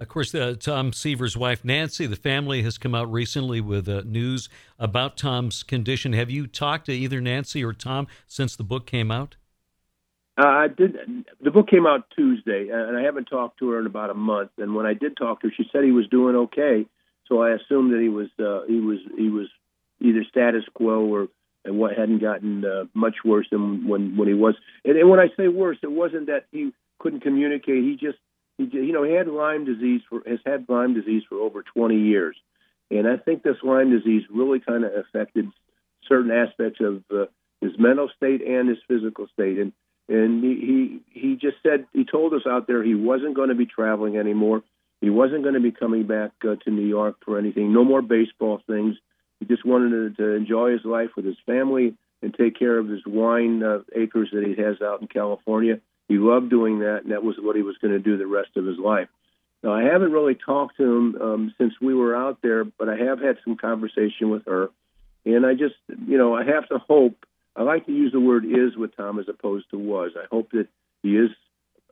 Of 0.00 0.08
course, 0.08 0.34
uh, 0.34 0.54
Tom 0.58 0.92
Seaver's 0.92 1.36
wife, 1.36 1.64
Nancy, 1.64 2.06
the 2.06 2.16
family 2.16 2.62
has 2.62 2.78
come 2.78 2.94
out 2.94 3.10
recently 3.12 3.60
with 3.60 3.88
uh, 3.88 4.02
news 4.06 4.48
about 4.78 5.16
Tom's 5.16 5.62
condition. 5.62 6.12
Have 6.14 6.30
you 6.30 6.46
talked 6.46 6.86
to 6.86 6.92
either 6.92 7.20
Nancy 7.20 7.62
or 7.62 7.72
Tom 7.72 8.06
since 8.26 8.56
the 8.56 8.64
book 8.64 8.86
came 8.86 9.10
out? 9.10 9.36
Uh, 10.38 10.46
I 10.46 10.68
did. 10.68 10.96
The 11.42 11.50
book 11.50 11.68
came 11.68 11.86
out 11.86 12.04
Tuesday, 12.14 12.68
and 12.68 12.96
I 12.96 13.02
haven't 13.02 13.24
talked 13.24 13.58
to 13.60 13.70
her 13.70 13.80
in 13.80 13.86
about 13.86 14.10
a 14.10 14.14
month. 14.14 14.50
And 14.58 14.74
when 14.74 14.84
I 14.84 14.92
did 14.92 15.16
talk 15.16 15.40
to 15.40 15.48
her, 15.48 15.54
she 15.56 15.68
said 15.72 15.82
he 15.82 15.92
was 15.92 16.06
doing 16.08 16.36
okay. 16.36 16.86
So 17.28 17.42
I 17.42 17.50
assumed 17.50 17.92
that 17.92 18.00
he 18.00 18.08
was 18.08 18.28
uh, 18.38 18.66
he 18.66 18.80
was 18.80 18.98
he 19.16 19.28
was 19.28 19.48
either 20.00 20.24
status 20.24 20.64
quo 20.74 21.04
or 21.04 21.28
and 21.64 21.78
what 21.78 21.96
hadn't 21.96 22.18
gotten 22.18 22.64
uh, 22.64 22.84
much 22.94 23.16
worse 23.24 23.46
than 23.50 23.86
when 23.88 24.16
when 24.16 24.28
he 24.28 24.34
was. 24.34 24.54
And, 24.84 24.96
and 24.96 25.10
when 25.10 25.20
I 25.20 25.28
say 25.36 25.48
worse, 25.48 25.78
it 25.82 25.90
wasn't 25.90 26.26
that 26.26 26.46
he 26.52 26.72
couldn't 26.98 27.20
communicate. 27.20 27.82
He 27.82 27.96
just 28.00 28.18
he, 28.56 28.64
you 28.72 28.92
know, 28.92 29.02
he 29.02 29.12
had 29.12 29.28
Lyme 29.28 29.64
disease 29.64 30.02
for 30.08 30.22
has 30.26 30.38
had 30.46 30.66
Lyme 30.68 30.94
disease 30.94 31.24
for 31.28 31.38
over 31.38 31.62
20 31.62 31.96
years, 31.96 32.36
and 32.90 33.06
I 33.06 33.16
think 33.16 33.42
this 33.42 33.56
Lyme 33.62 33.90
disease 33.90 34.22
really 34.30 34.60
kind 34.60 34.84
of 34.84 34.92
affected 34.94 35.50
certain 36.08 36.30
aspects 36.30 36.80
of 36.80 37.02
uh, 37.10 37.26
his 37.60 37.72
mental 37.78 38.08
state 38.16 38.42
and 38.46 38.68
his 38.68 38.78
physical 38.86 39.26
state. 39.34 39.58
And 39.58 39.72
and 40.08 40.42
he, 40.42 41.00
he 41.12 41.20
he 41.20 41.34
just 41.34 41.56
said 41.62 41.86
he 41.92 42.04
told 42.04 42.32
us 42.32 42.42
out 42.48 42.66
there 42.66 42.82
he 42.82 42.94
wasn't 42.94 43.34
going 43.34 43.48
to 43.48 43.54
be 43.54 43.66
traveling 43.66 44.16
anymore. 44.16 44.62
He 45.00 45.10
wasn't 45.10 45.42
going 45.42 45.54
to 45.54 45.60
be 45.60 45.72
coming 45.72 46.06
back 46.06 46.32
uh, 46.42 46.56
to 46.64 46.70
New 46.70 46.86
York 46.86 47.16
for 47.24 47.38
anything. 47.38 47.72
No 47.72 47.84
more 47.84 48.02
baseball 48.02 48.62
things. 48.66 48.96
He 49.40 49.46
just 49.46 49.64
wanted 49.64 50.16
to, 50.16 50.22
to 50.22 50.30
enjoy 50.32 50.72
his 50.72 50.84
life 50.84 51.10
with 51.16 51.26
his 51.26 51.36
family 51.44 51.94
and 52.22 52.34
take 52.34 52.58
care 52.58 52.78
of 52.78 52.88
his 52.88 53.02
wine 53.06 53.62
uh, 53.62 53.80
acres 53.94 54.30
that 54.32 54.44
he 54.44 54.60
has 54.62 54.80
out 54.80 55.02
in 55.02 55.08
California 55.08 55.80
he 56.08 56.18
loved 56.18 56.50
doing 56.50 56.80
that, 56.80 57.02
and 57.02 57.12
that 57.12 57.24
was 57.24 57.36
what 57.38 57.56
he 57.56 57.62
was 57.62 57.76
going 57.78 57.92
to 57.92 57.98
do 57.98 58.16
the 58.16 58.26
rest 58.26 58.50
of 58.56 58.64
his 58.64 58.78
life. 58.78 59.08
Now, 59.62 59.72
I 59.72 59.82
haven't 59.82 60.12
really 60.12 60.34
talked 60.34 60.76
to 60.76 60.84
him 60.84 61.16
um, 61.20 61.54
since 61.58 61.74
we 61.80 61.94
were 61.94 62.14
out 62.14 62.38
there, 62.42 62.64
but 62.64 62.88
I 62.88 62.96
have 62.96 63.20
had 63.20 63.38
some 63.42 63.56
conversation 63.56 64.30
with 64.30 64.44
her. 64.46 64.70
And 65.24 65.44
I 65.44 65.54
just, 65.54 65.74
you 66.06 66.18
know, 66.18 66.36
I 66.36 66.44
have 66.44 66.68
to 66.68 66.78
hope. 66.78 67.26
I 67.56 67.62
like 67.62 67.86
to 67.86 67.92
use 67.92 68.12
the 68.12 68.20
word 68.20 68.44
is 68.44 68.76
with 68.76 68.96
Tom 68.96 69.18
as 69.18 69.28
opposed 69.28 69.70
to 69.70 69.78
was. 69.78 70.12
I 70.16 70.26
hope 70.30 70.50
that 70.52 70.68
he 71.02 71.16
is 71.16 71.30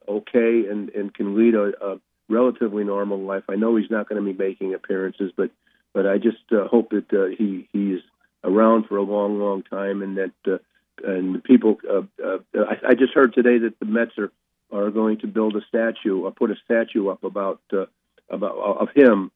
okay 0.06 0.68
and, 0.68 0.90
and 0.90 1.12
can 1.12 1.36
lead 1.36 1.54
a, 1.54 1.72
a 1.84 2.00
relatively 2.28 2.84
normal 2.84 3.20
life. 3.20 3.44
I 3.48 3.56
know 3.56 3.76
he's 3.76 3.90
not 3.90 4.08
going 4.08 4.24
to 4.24 4.32
be 4.32 4.36
making 4.36 4.74
appearances, 4.74 5.32
but 5.36 5.50
but 5.92 6.06
I 6.06 6.18
just 6.18 6.42
uh, 6.50 6.66
hope 6.66 6.90
that 6.90 7.12
uh, 7.12 7.26
he 7.36 7.68
he's 7.72 8.00
around 8.42 8.86
for 8.86 8.96
a 8.96 9.02
long, 9.02 9.38
long 9.38 9.62
time, 9.62 10.02
and 10.02 10.16
that 10.18 10.32
uh, 10.46 10.58
and 11.02 11.42
people. 11.42 11.78
Uh, 11.88 12.02
uh, 12.22 12.38
I, 12.54 12.90
I, 12.90 12.94
just 12.94 13.14
heard 13.14 13.34
today 13.34 13.58
that 13.58 13.78
the 13.78 13.86
Mets 13.86 14.18
are 14.18 14.30
are 14.72 14.90
going 14.90 15.18
to 15.18 15.26
build 15.26 15.56
a 15.56 15.60
statue 15.68 16.24
or 16.24 16.32
put 16.32 16.50
a 16.50 16.56
statue 16.64 17.08
up 17.08 17.24
about 17.24 17.60
uh, 17.72 17.86
about 18.28 18.56
of 18.56 18.88
him 18.94 19.30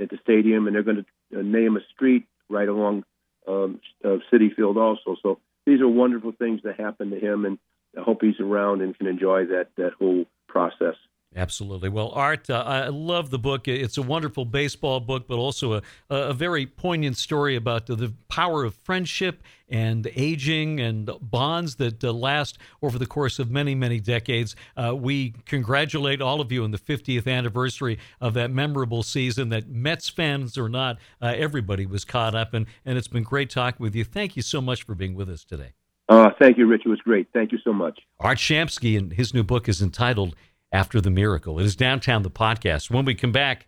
at 0.00 0.10
the 0.10 0.18
stadium, 0.22 0.66
and 0.66 0.74
they're 0.76 0.82
going 0.82 1.04
to 1.32 1.38
uh, 1.38 1.42
name 1.42 1.76
a 1.76 1.80
street 1.94 2.26
right 2.48 2.68
along 2.68 3.04
um, 3.46 3.80
uh, 4.04 4.18
Citi 4.32 4.54
Field 4.54 4.76
also. 4.76 5.16
So 5.22 5.38
these 5.66 5.80
are 5.80 5.88
wonderful 5.88 6.32
things 6.32 6.60
that 6.64 6.78
happen 6.78 7.10
to 7.10 7.18
him, 7.18 7.44
and 7.44 7.58
I 7.98 8.02
hope 8.02 8.22
he's 8.22 8.40
around 8.40 8.82
and 8.82 8.96
can 8.96 9.06
enjoy 9.06 9.46
that 9.46 9.68
that 9.76 9.92
whole 9.94 10.26
process. 10.48 10.96
Absolutely. 11.34 11.88
Well, 11.88 12.10
Art, 12.10 12.50
uh, 12.50 12.62
I 12.66 12.88
love 12.88 13.30
the 13.30 13.38
book. 13.38 13.66
It's 13.66 13.96
a 13.96 14.02
wonderful 14.02 14.44
baseball 14.44 15.00
book, 15.00 15.26
but 15.26 15.36
also 15.36 15.74
a, 15.74 15.82
a 16.10 16.34
very 16.34 16.66
poignant 16.66 17.16
story 17.16 17.56
about 17.56 17.86
the, 17.86 17.96
the 17.96 18.12
power 18.28 18.64
of 18.64 18.74
friendship 18.74 19.42
and 19.68 20.10
aging 20.14 20.78
and 20.78 21.10
bonds 21.22 21.76
that 21.76 22.04
uh, 22.04 22.12
last 22.12 22.58
over 22.82 22.98
the 22.98 23.06
course 23.06 23.38
of 23.38 23.50
many, 23.50 23.74
many 23.74 23.98
decades. 23.98 24.54
Uh, 24.76 24.94
we 24.94 25.34
congratulate 25.46 26.20
all 26.20 26.42
of 26.42 26.52
you 26.52 26.64
on 26.64 26.70
the 26.70 26.78
50th 26.78 27.26
anniversary 27.26 27.98
of 28.20 28.34
that 28.34 28.50
memorable 28.50 29.02
season 29.02 29.48
that 29.48 29.68
Mets 29.70 30.10
fans 30.10 30.58
or 30.58 30.68
not, 30.68 30.98
uh, 31.22 31.32
everybody 31.34 31.86
was 31.86 32.04
caught 32.04 32.34
up 32.34 32.52
in. 32.52 32.66
And 32.84 32.98
it's 32.98 33.08
been 33.08 33.22
great 33.22 33.48
talking 33.48 33.82
with 33.82 33.94
you. 33.94 34.04
Thank 34.04 34.36
you 34.36 34.42
so 34.42 34.60
much 34.60 34.82
for 34.82 34.94
being 34.94 35.14
with 35.14 35.30
us 35.30 35.44
today. 35.44 35.72
Uh, 36.08 36.28
thank 36.38 36.58
you, 36.58 36.66
Rich. 36.66 36.82
It 36.84 36.90
was 36.90 37.00
great. 37.00 37.28
Thank 37.32 37.52
you 37.52 37.58
so 37.64 37.72
much. 37.72 37.98
Art 38.20 38.36
Shamsky 38.36 38.98
and 38.98 39.14
his 39.14 39.32
new 39.32 39.42
book 39.42 39.66
is 39.68 39.80
entitled 39.80 40.34
after 40.72 41.00
the 41.00 41.10
miracle. 41.10 41.58
It 41.58 41.66
is 41.66 41.76
Downtown 41.76 42.22
the 42.22 42.30
podcast. 42.30 42.90
When 42.90 43.04
we 43.04 43.14
come 43.14 43.32
back, 43.32 43.66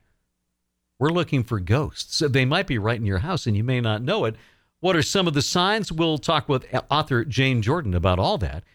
we're 0.99 1.11
looking 1.11 1.45
for 1.45 1.61
ghosts. 1.61 2.23
They 2.27 2.45
might 2.45 2.67
be 2.67 2.79
right 2.79 2.99
in 2.99 3.07
your 3.07 3.19
house 3.19 3.47
and 3.47 3.57
you 3.57 3.65
may 3.65 3.81
not 3.81 4.03
know 4.03 4.25
it. 4.25 4.37
What 4.81 4.97
are 4.97 5.03
some 5.03 5.27
of 5.27 5.35
the 5.35 5.43
signs? 5.43 5.93
We'll 5.93 6.19
talk 6.19 6.49
with 6.49 6.67
author 6.91 7.25
Jane 7.25 7.63
Jordan 7.63 7.95
about 7.95 8.19
all 8.19 8.39
that 8.39 8.65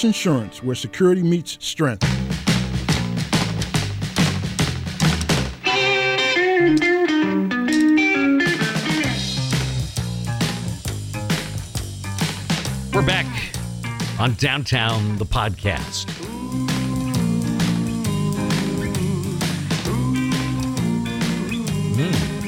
Cross 0.00 0.04
Insurance, 0.06 0.62
where 0.62 0.74
security 0.74 1.22
meets 1.22 1.58
strength. 1.60 2.02
We're 12.94 13.04
back 13.04 13.26
on 14.18 14.32
Downtown, 14.36 15.18
the 15.18 15.26
podcast. 15.26 16.06
Mm. 21.96 22.38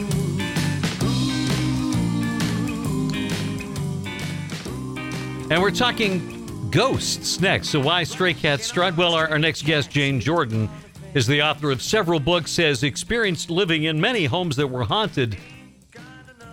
And 5.50 5.60
we're 5.60 5.70
talking 5.70 6.41
ghosts 6.72 7.38
next. 7.40 7.68
So, 7.68 7.78
why 7.78 8.02
Stray 8.02 8.34
Cats 8.34 8.66
Strut? 8.66 8.96
Well, 8.96 9.14
our, 9.14 9.28
our 9.28 9.38
next 9.38 9.64
guest, 9.64 9.90
Jane 9.90 10.18
Jordan, 10.18 10.68
is 11.14 11.26
the 11.26 11.42
author 11.42 11.70
of 11.70 11.82
several 11.82 12.18
books, 12.18 12.56
has 12.56 12.82
experienced 12.82 13.50
living 13.50 13.84
in 13.84 14.00
many 14.00 14.24
homes 14.24 14.56
that 14.56 14.66
were 14.66 14.84
haunted, 14.84 15.36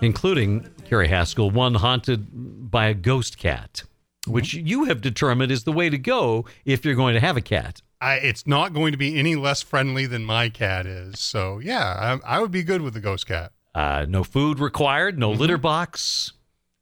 including, 0.01 0.67
Carrie 0.85 1.07
Haskell, 1.07 1.49
one 1.49 1.75
haunted 1.75 2.27
by 2.69 2.87
a 2.87 2.93
ghost 2.93 3.37
cat, 3.37 3.83
which 4.27 4.53
you 4.53 4.83
have 4.85 5.01
determined 5.01 5.51
is 5.51 5.63
the 5.63 5.71
way 5.71 5.89
to 5.89 5.97
go 5.97 6.45
if 6.65 6.83
you're 6.83 6.95
going 6.95 7.13
to 7.13 7.21
have 7.21 7.37
a 7.37 7.41
cat. 7.41 7.81
I, 8.01 8.15
it's 8.15 8.45
not 8.45 8.73
going 8.73 8.91
to 8.91 8.97
be 8.97 9.17
any 9.17 9.35
less 9.35 9.61
friendly 9.61 10.05
than 10.05 10.23
my 10.23 10.49
cat 10.49 10.85
is. 10.85 11.19
So, 11.19 11.59
yeah, 11.59 12.19
I, 12.25 12.37
I 12.37 12.39
would 12.39 12.51
be 12.51 12.63
good 12.63 12.81
with 12.81 12.93
the 12.93 13.01
ghost 13.01 13.27
cat. 13.27 13.51
Uh, 13.73 14.05
no 14.07 14.23
food 14.23 14.59
required, 14.59 15.17
no 15.17 15.31
mm-hmm. 15.31 15.41
litter 15.41 15.57
box. 15.57 16.33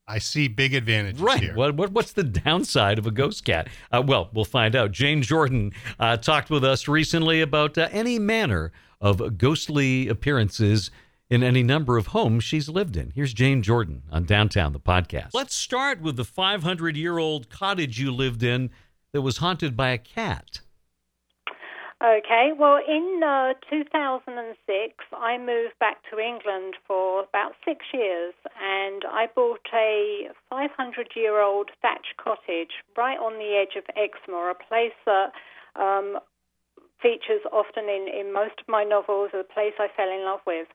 I 0.08 0.20
see 0.20 0.48
big 0.48 0.74
advantages 0.74 1.22
right. 1.22 1.42
here. 1.42 1.54
What, 1.54 1.76
what, 1.76 1.92
what's 1.92 2.14
the 2.14 2.24
downside 2.24 2.98
of 2.98 3.06
a 3.06 3.12
ghost 3.12 3.44
cat? 3.44 3.68
Uh, 3.92 4.02
well, 4.06 4.30
we'll 4.34 4.46
find 4.46 4.76
out. 4.76 4.92
Jane 4.92 5.22
Jordan 5.22 5.74
uh, 6.00 6.16
talked 6.18 6.50
with 6.50 6.64
us 6.64 6.88
recently 6.88 7.42
about 7.42 7.78
uh, 7.78 7.90
any 7.92 8.18
manner 8.18 8.72
of 9.02 9.38
ghostly 9.38 10.08
appearances 10.08 10.92
in 11.30 11.44
any 11.44 11.62
number 11.62 11.98
of 11.98 12.08
homes 12.08 12.44
she's 12.44 12.70
lived 12.70 12.96
in. 12.96 13.12
Here's 13.14 13.34
Jane 13.34 13.62
Jordan 13.62 14.04
on 14.10 14.24
Downtown, 14.24 14.72
the 14.72 14.80
podcast. 14.80 15.32
Let's 15.34 15.56
start 15.56 16.02
with 16.02 16.16
the 16.16 16.24
500 16.24 16.96
year 16.96 17.18
old 17.18 17.50
cottage 17.50 18.00
you 18.00 18.12
lived 18.12 18.44
in 18.44 18.70
that 19.12 19.22
was 19.22 19.38
haunted 19.38 19.76
by 19.76 19.90
a 19.90 19.98
cat. 19.98 20.62
Okay, 21.98 22.52
well, 22.54 22.78
in 22.78 23.22
uh, 23.26 23.58
2006, 23.72 24.94
I 25.18 25.38
moved 25.40 25.74
back 25.80 25.98
to 26.12 26.20
England 26.20 26.76
for 26.86 27.26
about 27.26 27.54
six 27.66 27.88
years 27.92 28.36
and 28.54 29.02
I 29.10 29.26
bought 29.34 29.66
a 29.74 30.30
500 30.48 31.10
year 31.16 31.42
old 31.42 31.72
thatched 31.82 32.14
cottage 32.22 32.86
right 32.96 33.18
on 33.18 33.42
the 33.42 33.58
edge 33.58 33.76
of 33.76 33.84
Exmoor, 33.98 34.52
a 34.52 34.54
place 34.54 34.94
that 35.08 35.34
um, 35.76 36.20
features 37.02 37.42
often 37.52 37.90
in, 37.90 38.06
in 38.06 38.32
most 38.32 38.62
of 38.62 38.70
my 38.70 38.84
novels, 38.84 39.32
a 39.34 39.42
place 39.42 39.74
I 39.80 39.90
fell 39.98 40.14
in 40.14 40.24
love 40.24 40.46
with. 40.46 40.68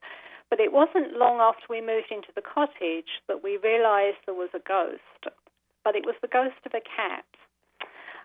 But 0.51 0.59
it 0.59 0.73
wasn't 0.73 1.15
long 1.15 1.39
after 1.39 1.71
we 1.71 1.81
moved 1.81 2.11
into 2.11 2.35
the 2.35 2.43
cottage 2.43 3.23
that 3.29 3.45
we 3.45 3.63
realized 3.63 4.19
there 4.27 4.35
was 4.35 4.51
a 4.59 4.67
ghost. 4.67 5.31
But 5.85 5.95
it 5.95 6.03
was 6.05 6.17
the 6.21 6.27
ghost 6.27 6.59
of 6.67 6.75
a 6.75 6.83
cat. 6.83 7.25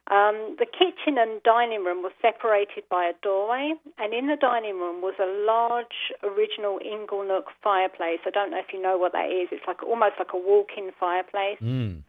Um, 0.09 0.55
the 0.55 0.65
kitchen 0.65 1.19
and 1.19 1.43
dining 1.43 1.83
room 1.83 2.01
were 2.01 2.15
separated 2.21 2.87
by 2.89 3.11
a 3.11 3.13
doorway, 3.21 3.73
and 3.97 4.13
in 4.13 4.27
the 4.27 4.37
dining 4.39 4.79
room 4.79 5.01
was 5.01 5.15
a 5.19 5.27
large 5.43 6.15
original 6.23 6.79
Inglenook 6.79 7.51
fireplace. 7.61 8.23
I 8.25 8.29
don't 8.31 8.51
know 8.51 8.59
if 8.59 8.71
you 8.71 8.81
know 8.81 8.97
what 8.97 9.11
that 9.11 9.27
is. 9.27 9.49
It's 9.51 9.67
like 9.67 9.83
almost 9.83 10.15
like 10.17 10.31
a 10.33 10.37
walk-in 10.37 10.91
fireplace. 10.97 11.59
Mm. 11.61 12.03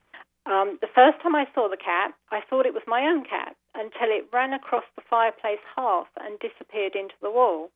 Um, 0.46 0.78
the 0.80 0.88
first 0.94 1.20
time 1.20 1.34
I 1.34 1.46
saw 1.54 1.68
the 1.68 1.76
cat, 1.76 2.14
I 2.30 2.40
thought 2.48 2.66
it 2.66 2.72
was 2.72 2.86
my 2.86 3.02
own 3.02 3.24
cat 3.24 3.56
until 3.74 4.14
it 4.14 4.30
ran 4.32 4.52
across 4.54 4.84
the 4.94 5.02
fireplace 5.02 5.60
hearth 5.74 6.08
and 6.22 6.38
disappeared 6.38 6.94
into 6.94 7.18
the 7.20 7.30
wall. 7.30 7.70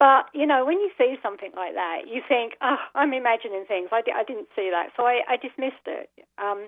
But, 0.00 0.26
you 0.34 0.46
know, 0.46 0.64
when 0.64 0.80
you 0.80 0.90
see 0.98 1.14
something 1.22 1.52
like 1.54 1.74
that, 1.74 2.08
you 2.10 2.22
think, 2.26 2.54
oh, 2.60 2.80
I'm 2.96 3.12
imagining 3.12 3.64
things. 3.68 3.90
I, 3.92 4.02
di- 4.02 4.16
I 4.16 4.24
didn't 4.24 4.48
see 4.56 4.68
that. 4.72 4.90
So 4.96 5.04
I, 5.04 5.20
I 5.28 5.36
dismissed 5.36 5.86
it. 5.86 6.10
Um, 6.42 6.66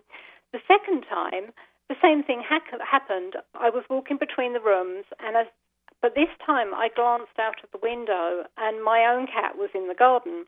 the 0.52 0.60
second 0.68 1.02
time, 1.10 1.50
the 1.88 1.96
same 2.02 2.22
thing 2.22 2.42
ha- 2.46 2.60
happened. 2.80 3.34
I 3.54 3.70
was 3.70 3.84
walking 3.90 4.16
between 4.16 4.52
the 4.52 4.60
rooms, 4.60 5.04
and 5.20 5.36
as, 5.36 5.46
but 6.00 6.14
this 6.14 6.32
time 6.44 6.74
I 6.74 6.88
glanced 6.94 7.38
out 7.38 7.62
of 7.62 7.70
the 7.72 7.82
window, 7.82 8.44
and 8.56 8.84
my 8.84 9.04
own 9.04 9.26
cat 9.26 9.56
was 9.56 9.70
in 9.74 9.88
the 9.88 9.94
garden. 9.94 10.46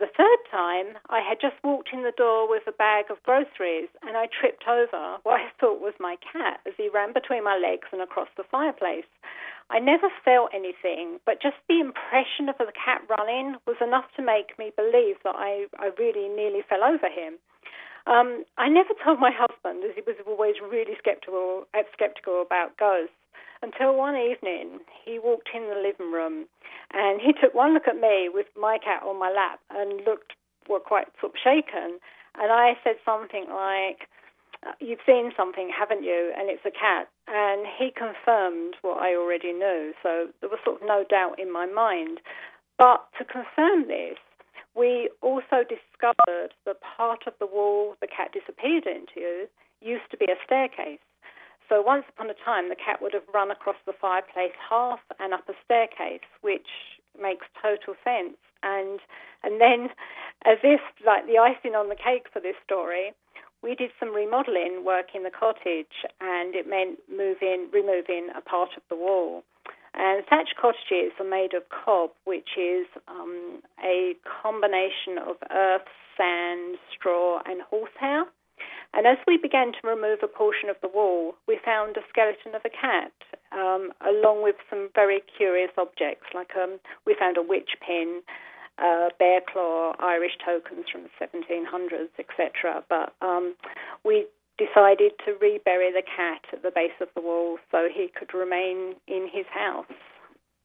The 0.00 0.08
third 0.16 0.40
time, 0.50 0.96
I 1.10 1.20
had 1.20 1.42
just 1.42 1.62
walked 1.62 1.92
in 1.92 2.04
the 2.04 2.16
door 2.16 2.48
with 2.48 2.62
a 2.66 2.72
bag 2.72 3.10
of 3.10 3.22
groceries, 3.22 3.92
and 4.00 4.16
I 4.16 4.28
tripped 4.32 4.64
over 4.66 5.18
what 5.24 5.40
I 5.40 5.52
thought 5.60 5.84
was 5.84 5.92
my 6.00 6.16
cat 6.32 6.60
as 6.66 6.72
he 6.78 6.88
ran 6.88 7.12
between 7.12 7.44
my 7.44 7.58
legs 7.58 7.88
and 7.92 8.00
across 8.00 8.28
the 8.36 8.48
fireplace. 8.50 9.04
I 9.68 9.78
never 9.78 10.08
felt 10.24 10.54
anything, 10.54 11.20
but 11.26 11.42
just 11.42 11.60
the 11.68 11.80
impression 11.80 12.48
of 12.48 12.56
the 12.56 12.72
cat 12.72 13.02
running 13.10 13.56
was 13.66 13.76
enough 13.84 14.06
to 14.16 14.22
make 14.22 14.58
me 14.58 14.72
believe 14.74 15.20
that 15.22 15.36
I, 15.36 15.66
I 15.78 15.90
really 15.98 16.28
nearly 16.32 16.62
fell 16.66 16.82
over 16.82 17.06
him. 17.12 17.36
Um, 18.06 18.44
I 18.56 18.68
never 18.68 18.94
told 19.04 19.20
my 19.20 19.30
husband, 19.30 19.84
as 19.84 19.94
he 19.94 20.02
was 20.06 20.16
always 20.26 20.54
really 20.60 20.96
skeptical, 20.98 21.66
uh, 21.74 21.82
skeptical 21.92 22.42
about 22.42 22.76
ghosts, 22.76 23.14
until 23.62 23.94
one 23.94 24.16
evening 24.16 24.80
he 25.04 25.18
walked 25.18 25.50
in 25.54 25.68
the 25.68 25.76
living 25.76 26.12
room 26.12 26.46
and 26.92 27.20
he 27.20 27.32
took 27.32 27.54
one 27.54 27.74
look 27.74 27.86
at 27.86 28.00
me 28.00 28.30
with 28.32 28.46
my 28.58 28.78
cat 28.78 29.02
on 29.02 29.18
my 29.18 29.30
lap 29.30 29.60
and 29.70 30.04
looked 30.06 30.32
were 30.68 30.80
quite 30.80 31.08
sort 31.20 31.32
of 31.32 31.38
shaken. 31.42 31.98
And 32.40 32.52
I 32.52 32.78
said 32.84 32.96
something 33.04 33.46
like, 33.50 34.08
uh, 34.64 34.72
"You've 34.80 35.02
seen 35.04 35.32
something, 35.36 35.68
haven't 35.68 36.04
you?" 36.04 36.32
And 36.36 36.48
it's 36.48 36.64
a 36.64 36.70
cat. 36.70 37.08
And 37.26 37.66
he 37.66 37.90
confirmed 37.90 38.76
what 38.82 39.02
I 39.02 39.14
already 39.14 39.52
knew. 39.52 39.92
So 40.02 40.28
there 40.40 40.48
was 40.48 40.60
sort 40.64 40.80
of 40.80 40.86
no 40.86 41.04
doubt 41.04 41.38
in 41.38 41.50
my 41.50 41.66
mind. 41.66 42.20
But 42.78 43.06
to 43.18 43.24
confirm 43.24 43.88
this, 43.88 44.18
we 44.80 45.10
also 45.20 45.60
discovered 45.68 46.56
that 46.64 46.80
part 46.80 47.24
of 47.26 47.34
the 47.38 47.44
wall 47.44 47.96
the 48.00 48.08
cat 48.08 48.32
disappeared 48.32 48.86
into 48.86 49.44
used 49.82 50.08
to 50.10 50.16
be 50.16 50.24
a 50.24 50.40
staircase. 50.42 51.04
So 51.68 51.82
once 51.82 52.04
upon 52.08 52.30
a 52.30 52.34
time, 52.34 52.70
the 52.70 52.80
cat 52.80 53.02
would 53.02 53.12
have 53.12 53.28
run 53.32 53.50
across 53.50 53.76
the 53.84 53.92
fireplace 53.92 54.56
half 54.56 55.00
and 55.20 55.34
up 55.34 55.46
a 55.48 55.52
staircase, 55.64 56.24
which 56.40 56.96
makes 57.20 57.46
total 57.60 57.94
sense. 58.02 58.40
And 58.62 59.00
and 59.44 59.60
then, 59.60 59.90
as 60.46 60.58
if 60.64 60.80
like 61.06 61.26
the 61.26 61.36
icing 61.36 61.76
on 61.76 61.90
the 61.90 61.94
cake 61.94 62.26
for 62.32 62.40
this 62.40 62.56
story, 62.64 63.12
we 63.62 63.74
did 63.74 63.90
some 64.00 64.14
remodeling 64.14 64.82
work 64.84 65.14
in 65.14 65.22
the 65.22 65.30
cottage, 65.30 66.08
and 66.20 66.54
it 66.54 66.66
meant 66.66 66.98
moving, 67.08 67.68
removing 67.70 68.28
a 68.34 68.40
part 68.40 68.70
of 68.76 68.82
the 68.88 68.96
wall. 68.96 69.44
And 69.94 70.24
thatch 70.26 70.50
cottages 70.60 71.12
are 71.18 71.28
made 71.28 71.54
of 71.54 71.62
cob, 71.68 72.10
which 72.24 72.56
is 72.56 72.86
um, 73.08 73.60
a 73.82 74.14
combination 74.42 75.18
of 75.18 75.36
earth, 75.50 75.88
sand, 76.16 76.78
straw, 76.94 77.40
and 77.44 77.60
horsehair. 77.62 78.24
And 78.92 79.06
as 79.06 79.18
we 79.26 79.36
began 79.36 79.72
to 79.72 79.88
remove 79.88 80.18
a 80.22 80.28
portion 80.28 80.68
of 80.68 80.76
the 80.82 80.88
wall, 80.88 81.34
we 81.46 81.58
found 81.64 81.96
a 81.96 82.02
skeleton 82.08 82.54
of 82.54 82.62
a 82.64 82.70
cat, 82.70 83.12
um, 83.52 83.92
along 84.02 84.42
with 84.42 84.56
some 84.68 84.90
very 84.94 85.22
curious 85.36 85.70
objects, 85.78 86.26
like 86.34 86.50
um, 86.56 86.78
we 87.06 87.14
found 87.18 87.36
a 87.36 87.42
witch 87.42 87.70
pin, 87.86 88.22
uh, 88.78 89.08
bear 89.18 89.40
claw, 89.40 89.94
Irish 90.00 90.36
tokens 90.44 90.86
from 90.90 91.04
the 91.04 91.10
1700s, 91.20 92.10
etc. 92.18 92.82
But 92.88 93.14
um, 93.22 93.54
we 94.04 94.26
decided 94.64 95.12
to 95.24 95.32
rebury 95.40 95.90
the 95.92 96.02
cat 96.04 96.42
at 96.52 96.62
the 96.62 96.70
base 96.70 96.96
of 97.00 97.08
the 97.14 97.20
wall 97.22 97.58
so 97.70 97.88
he 97.92 98.08
could 98.08 98.34
remain 98.34 98.94
in 99.08 99.28
his 99.32 99.46
house. 99.52 99.86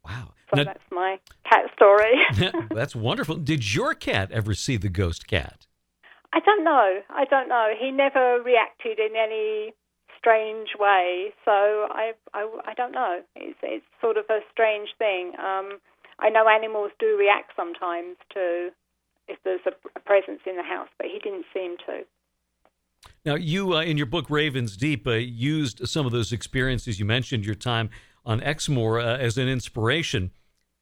Wow. 0.05 0.34
So 0.49 0.58
Now- 0.58 0.63
that's 0.65 0.91
my 0.91 1.19
cat 1.49 1.65
story. 1.75 2.13
That's 2.75 2.95
wonderful. 2.95 3.36
Did 3.38 3.73
your 3.73 3.93
cat 3.95 4.31
ever 4.31 4.53
see 4.53 4.77
the 4.77 4.89
ghost 4.89 5.27
cat? 5.27 5.65
I 6.34 6.39
don't 6.41 6.63
know. 6.63 6.99
I 7.10 7.25
don't 7.25 7.47
know. 7.47 7.69
He 7.79 7.91
never 7.91 8.41
reacted 8.43 8.99
in 8.99 9.15
any 9.15 9.73
strange 10.17 10.69
way, 10.77 11.34
so 11.45 11.51
I, 11.51 12.12
I, 12.34 12.49
I 12.67 12.73
don't 12.75 12.91
know. 12.91 13.21
It's, 13.36 13.58
it's 13.63 13.86
sort 14.01 14.17
of 14.17 14.25
a 14.29 14.39
strange 14.51 14.89
thing. 14.97 15.31
Um, 15.39 15.79
I 16.19 16.29
know 16.29 16.47
animals 16.49 16.91
do 16.99 17.15
react 17.17 17.51
sometimes 17.55 18.17
to 18.34 18.69
if 19.27 19.39
there's 19.43 19.62
a, 19.65 19.71
a 19.95 19.99
presence 20.01 20.41
in 20.45 20.58
the 20.58 20.63
house, 20.63 20.89
but 20.97 21.08
he 21.08 21.19
didn't 21.19 21.45
seem 21.53 21.77
to. 21.88 22.03
Now, 23.25 23.33
you 23.35 23.75
uh, 23.75 23.81
in 23.81 23.97
your 23.97 24.05
book 24.05 24.29
Ravens 24.29 24.77
Deep 24.77 25.07
uh, 25.07 25.13
used 25.13 25.88
some 25.88 26.05
of 26.05 26.11
those 26.11 26.31
experiences. 26.31 26.99
You 26.99 27.05
mentioned 27.05 27.43
your 27.43 27.55
time 27.55 27.89
on 28.23 28.39
Exmoor 28.41 28.99
uh, 28.99 29.17
as 29.17 29.38
an 29.39 29.47
inspiration. 29.47 30.31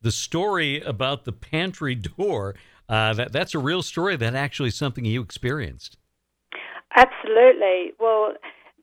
The 0.02 0.12
story 0.12 0.82
about 0.82 1.24
the 1.24 1.32
pantry 1.32 1.96
door, 2.18 2.56
uh, 2.90 3.14
that, 3.14 3.32
that's 3.32 3.56
a 3.56 3.60
real 3.60 3.82
story. 3.82 4.18
That 4.18 4.36
actually 4.36 4.72
something 4.72 5.06
you 5.06 5.22
experienced. 5.22 5.98
Absolutely. 6.98 7.94
Well, 7.98 8.34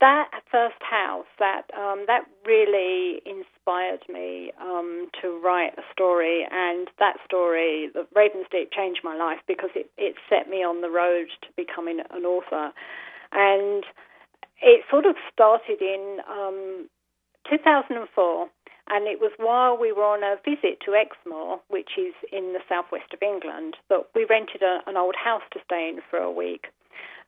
that 0.01 0.31
first 0.51 0.81
house, 0.81 1.27
that 1.39 1.65
um, 1.77 2.05
that 2.07 2.23
really 2.47 3.21
inspired 3.27 4.01
me 4.09 4.53
um, 4.59 5.09
to 5.21 5.39
write 5.45 5.75
a 5.77 5.83
story, 5.93 6.47
and 6.51 6.89
that 6.99 7.19
story, 7.27 7.91
Ravens 8.17 8.47
Deep, 8.51 8.71
changed 8.73 9.01
my 9.05 9.17
life 9.17 9.39
because 9.47 9.71
it, 9.75 9.91
it 9.99 10.15
set 10.31 10.49
me 10.49 10.65
on 10.65 10.81
the 10.81 10.89
road 10.89 11.27
to 11.43 11.49
becoming 11.55 12.01
an 12.11 12.25
author, 12.25 12.73
and 13.33 13.85
it 14.63 14.85
sort 14.91 15.07
of 15.07 15.17
started 15.33 15.81
in 15.81 16.19
um, 16.29 16.89
2004. 17.49 18.49
And 18.91 19.07
it 19.07 19.21
was 19.21 19.31
while 19.39 19.79
we 19.79 19.93
were 19.93 20.03
on 20.03 20.25
a 20.27 20.35
visit 20.43 20.83
to 20.85 20.99
Exmoor, 20.99 21.61
which 21.69 21.95
is 21.97 22.13
in 22.33 22.55
the 22.55 22.65
southwest 22.69 23.15
of 23.15 23.23
England, 23.23 23.77
that 23.89 24.11
we 24.17 24.27
rented 24.29 24.63
a, 24.63 24.81
an 24.87 24.97
old 24.97 25.15
house 25.15 25.47
to 25.53 25.61
stay 25.65 25.89
in 25.89 26.03
for 26.11 26.19
a 26.19 26.31
week. 26.31 26.67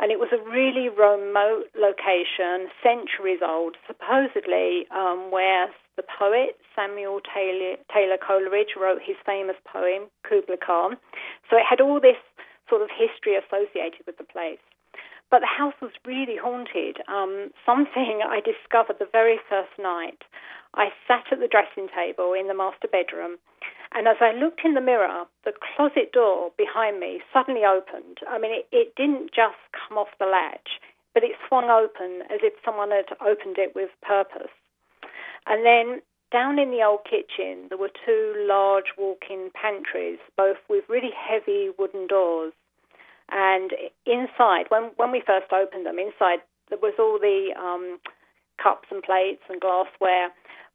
And 0.00 0.10
it 0.10 0.18
was 0.18 0.34
a 0.34 0.42
really 0.42 0.88
remote 0.90 1.70
location, 1.78 2.66
centuries 2.82 3.38
old, 3.46 3.76
supposedly 3.86 4.90
um, 4.90 5.30
where 5.30 5.70
the 5.94 6.02
poet 6.02 6.58
Samuel 6.74 7.20
Taylor, 7.22 7.76
Taylor 7.94 8.18
Coleridge 8.18 8.74
wrote 8.74 9.00
his 9.04 9.16
famous 9.24 9.56
poem, 9.62 10.10
Kubla 10.26 10.56
Khan. 10.58 10.96
So 11.48 11.56
it 11.56 11.66
had 11.68 11.80
all 11.80 12.00
this 12.00 12.18
sort 12.68 12.82
of 12.82 12.90
history 12.90 13.38
associated 13.38 14.02
with 14.06 14.18
the 14.18 14.24
place. 14.24 14.62
But 15.32 15.40
the 15.40 15.46
house 15.46 15.72
was 15.80 15.92
really 16.04 16.36
haunted. 16.36 17.00
Um, 17.08 17.56
something 17.64 18.20
I 18.20 18.44
discovered 18.44 18.98
the 18.98 19.08
very 19.10 19.40
first 19.48 19.72
night. 19.80 20.20
I 20.74 20.92
sat 21.08 21.32
at 21.32 21.40
the 21.40 21.48
dressing 21.48 21.88
table 21.88 22.34
in 22.34 22.48
the 22.48 22.54
master 22.54 22.86
bedroom, 22.86 23.38
and 23.94 24.06
as 24.06 24.20
I 24.20 24.32
looked 24.32 24.60
in 24.62 24.74
the 24.74 24.84
mirror, 24.84 25.24
the 25.44 25.54
closet 25.56 26.12
door 26.12 26.52
behind 26.58 27.00
me 27.00 27.22
suddenly 27.32 27.64
opened. 27.64 28.20
I 28.28 28.36
mean, 28.38 28.52
it, 28.52 28.68
it 28.72 28.94
didn't 28.94 29.32
just 29.32 29.56
come 29.72 29.96
off 29.96 30.12
the 30.20 30.26
latch, 30.26 30.80
but 31.14 31.24
it 31.24 31.32
swung 31.48 31.70
open 31.70 32.28
as 32.28 32.40
if 32.44 32.52
someone 32.62 32.90
had 32.90 33.16
opened 33.24 33.56
it 33.56 33.74
with 33.74 33.88
purpose. 34.02 34.52
And 35.46 35.64
then 35.64 36.02
down 36.30 36.58
in 36.58 36.70
the 36.70 36.84
old 36.84 37.04
kitchen, 37.08 37.68
there 37.68 37.78
were 37.78 37.92
two 38.04 38.34
large 38.48 38.92
walk 38.98 39.24
in 39.30 39.50
pantries, 39.54 40.20
both 40.36 40.58
with 40.68 40.84
really 40.88 41.12
heavy 41.16 41.70
wooden 41.78 42.06
doors. 42.06 42.52
And 43.32 43.72
inside, 44.04 44.68
when, 44.68 44.90
when 44.96 45.10
we 45.10 45.22
first 45.26 45.50
opened 45.52 45.86
them, 45.86 45.98
inside 45.98 46.44
there 46.68 46.78
was 46.78 46.92
all 46.98 47.18
the 47.18 47.56
um, 47.58 47.98
cups 48.62 48.88
and 48.90 49.02
plates 49.02 49.42
and 49.48 49.60
glassware, 49.60 50.28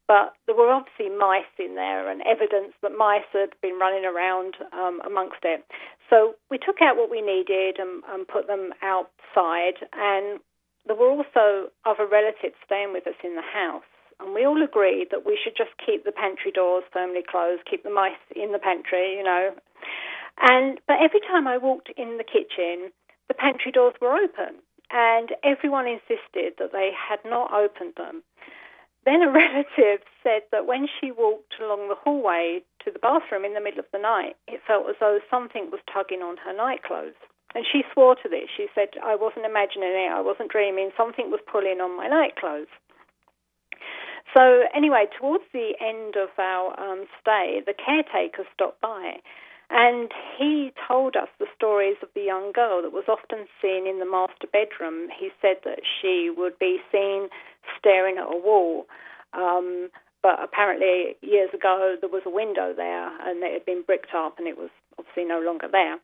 but 0.07 0.33
there 0.45 0.55
were 0.55 0.71
obviously 0.71 1.09
mice 1.09 1.51
in 1.59 1.75
there 1.75 2.09
and 2.09 2.21
evidence 2.21 2.73
that 2.81 2.97
mice 2.97 3.27
had 3.33 3.53
been 3.61 3.77
running 3.77 4.05
around 4.05 4.55
um, 4.73 5.01
amongst 5.05 5.43
it. 5.43 5.65
So 6.09 6.33
we 6.49 6.57
took 6.57 6.81
out 6.81 6.97
what 6.97 7.11
we 7.11 7.21
needed 7.21 7.77
and, 7.77 8.01
and 8.09 8.27
put 8.27 8.47
them 8.47 8.73
outside, 8.81 9.83
and 9.93 10.39
there 10.87 10.95
were 10.95 11.09
also 11.09 11.69
other 11.85 12.07
relatives 12.07 12.55
staying 12.65 12.93
with 12.93 13.05
us 13.05 13.19
in 13.23 13.35
the 13.35 13.41
house. 13.43 13.83
and 14.19 14.33
we 14.33 14.45
all 14.45 14.63
agreed 14.63 15.07
that 15.11 15.25
we 15.25 15.37
should 15.41 15.55
just 15.55 15.71
keep 15.83 16.05
the 16.05 16.11
pantry 16.11 16.51
doors 16.51 16.83
firmly 16.91 17.21
closed, 17.27 17.63
keep 17.69 17.83
the 17.83 17.89
mice 17.89 18.17
in 18.35 18.51
the 18.51 18.59
pantry, 18.59 19.15
you 19.15 19.23
know. 19.23 19.53
And 20.41 20.79
but 20.87 20.97
every 21.01 21.19
time 21.21 21.47
I 21.47 21.57
walked 21.57 21.89
in 21.97 22.17
the 22.17 22.23
kitchen, 22.23 22.91
the 23.27 23.33
pantry 23.33 23.71
doors 23.71 23.95
were 23.99 24.13
open, 24.13 24.61
and 24.91 25.33
everyone 25.43 25.87
insisted 25.87 26.53
that 26.59 26.71
they 26.71 26.91
had 26.93 27.19
not 27.25 27.53
opened 27.53 27.93
them. 27.97 28.23
Then 29.05 29.23
a 29.23 29.31
relative 29.31 30.05
said 30.21 30.43
that 30.51 30.67
when 30.67 30.87
she 30.87 31.11
walked 31.11 31.55
along 31.59 31.87
the 31.87 31.95
hallway 31.95 32.61
to 32.85 32.91
the 32.91 32.99
bathroom 32.99 33.45
in 33.45 33.53
the 33.53 33.61
middle 33.61 33.79
of 33.79 33.91
the 33.91 33.99
night, 33.99 34.35
it 34.47 34.61
felt 34.67 34.89
as 34.89 34.95
though 34.99 35.19
something 35.29 35.71
was 35.71 35.81
tugging 35.91 36.21
on 36.21 36.37
her 36.45 36.53
nightclothes. 36.53 37.17
And 37.55 37.65
she 37.65 37.83
swore 37.93 38.15
to 38.15 38.29
this. 38.29 38.51
She 38.55 38.67
said, 38.75 38.89
I 39.01 39.15
wasn't 39.15 39.45
imagining 39.45 39.95
it, 39.95 40.11
I 40.11 40.21
wasn't 40.21 40.51
dreaming, 40.51 40.91
something 40.95 41.31
was 41.31 41.39
pulling 41.49 41.79
on 41.79 41.95
my 41.95 42.07
nightclothes. 42.07 42.67
So, 44.35 44.67
anyway, 44.75 45.07
towards 45.17 45.45
the 45.53 45.71
end 45.79 46.15
of 46.17 46.29
our 46.37 46.77
um, 46.77 47.05
stay, 47.21 47.63
the 47.65 47.73
caretaker 47.73 48.43
stopped 48.53 48.81
by 48.81 49.23
and 49.69 50.11
he 50.37 50.71
told 50.87 51.15
us 51.15 51.27
the 51.39 51.47
stories 51.55 51.97
of 52.01 52.09
the 52.15 52.21
young 52.21 52.51
girl 52.53 52.81
that 52.81 52.93
was 52.93 53.03
often 53.09 53.47
seen 53.61 53.85
in 53.85 53.99
the 53.99 54.05
master 54.05 54.47
bedroom. 54.51 55.09
He 55.17 55.29
said 55.41 55.57
that 55.65 55.79
she 55.83 56.31
would 56.35 56.57
be 56.57 56.79
seen 56.91 57.27
staring 57.77 58.17
at 58.17 58.31
a 58.31 58.37
wall. 58.37 58.87
Um, 59.33 59.89
but 60.23 60.41
apparently, 60.41 61.15
years 61.21 61.49
ago, 61.53 61.95
there 61.99 62.09
was 62.09 62.23
a 62.25 62.29
window 62.29 62.73
there 62.75 63.07
and 63.27 63.43
it 63.43 63.53
had 63.53 63.65
been 63.65 63.83
bricked 63.83 64.13
up 64.15 64.39
and 64.39 64.47
it 64.47 64.57
was 64.57 64.69
obviously 64.97 65.25
no 65.25 65.39
longer 65.39 65.67
there. 65.69 65.97